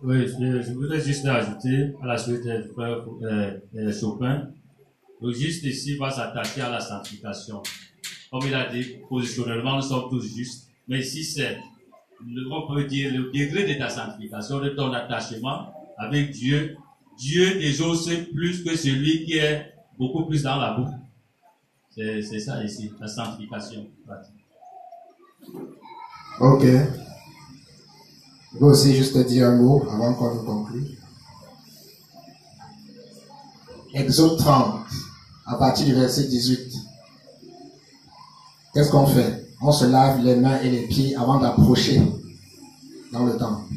[0.00, 4.46] Oui, je, voudrais juste ajouter à la suite du frère euh, euh, Chopin.
[5.20, 7.64] Le juste ici va s'attaquer à la sanctification.
[8.30, 10.68] Comme il a dit, positionnellement, nous sommes tous justes.
[10.86, 11.58] Mais ici, c'est,
[12.48, 15.66] on peut dire, le degré de ta sanctification, de ton attachement
[15.96, 16.76] avec Dieu.
[17.18, 20.92] Dieu déjà c'est plus que celui qui est beaucoup plus dans la boucle.
[21.98, 23.86] C'est ça ici, la sanctification.
[26.38, 26.62] Ok.
[26.62, 30.86] Je vais aussi juste dire un mot avant qu'on ne conclue.
[33.94, 34.84] Exode 30,
[35.46, 36.72] à partir du verset 18.
[38.72, 39.48] Qu'est-ce qu'on fait?
[39.60, 42.00] On se lave les mains et les pieds avant d'approcher
[43.12, 43.72] dans le temple.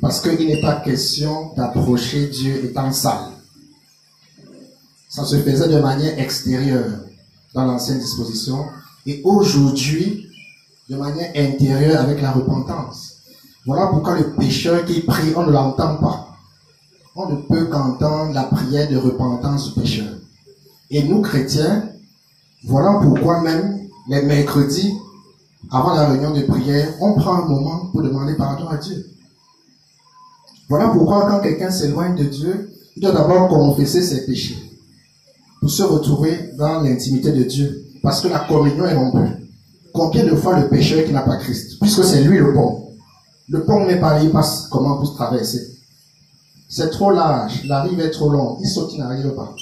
[0.00, 3.33] Parce qu'il n'est pas question d'approcher Dieu étant sale.
[5.14, 6.90] Ça se faisait de manière extérieure
[7.54, 8.66] dans l'ancienne disposition
[9.06, 10.26] et aujourd'hui
[10.90, 13.18] de manière intérieure avec la repentance.
[13.64, 16.36] Voilà pourquoi le pécheur qui prie, on ne l'entend pas.
[17.14, 20.14] On ne peut qu'entendre la prière de repentance du pécheur.
[20.90, 21.90] Et nous, chrétiens,
[22.64, 24.94] voilà pourquoi même les mercredis,
[25.70, 29.06] avant la réunion de prière, on prend un moment pour demander pardon à Dieu.
[30.68, 34.73] Voilà pourquoi quand quelqu'un s'éloigne de Dieu, il doit d'abord confesser ses péchés
[35.64, 37.90] pour se retrouver dans l'intimité de Dieu.
[38.02, 39.48] Parce que la communion est rompue.
[39.94, 42.92] Combien de fois le pécheur qui n'a pas Christ Puisque c'est lui le pont.
[43.48, 45.78] Le pont n'est pas là, il passe comment pour se traverser.
[46.68, 49.54] C'est trop large, la rive est trop longue, il saute, il n'arrive pas.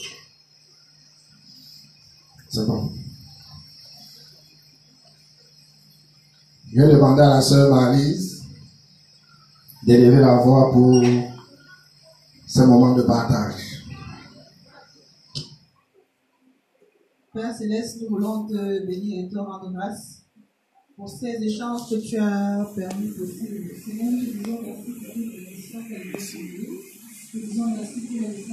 [2.50, 2.90] C'est bon.
[6.74, 8.42] Je vais demander à la sœur Marise
[9.86, 11.00] d'élever la voix pour
[12.48, 13.61] ce moment de partage.
[17.32, 20.26] Père Céleste, nous voulons te bénir et te rendre grâce
[20.94, 23.70] pour ces échanges que tu as permis possibles.
[23.74, 26.30] Seigneur, nous disons merci pour toute l'émission que tu as
[27.32, 28.42] Nous disons merci pour les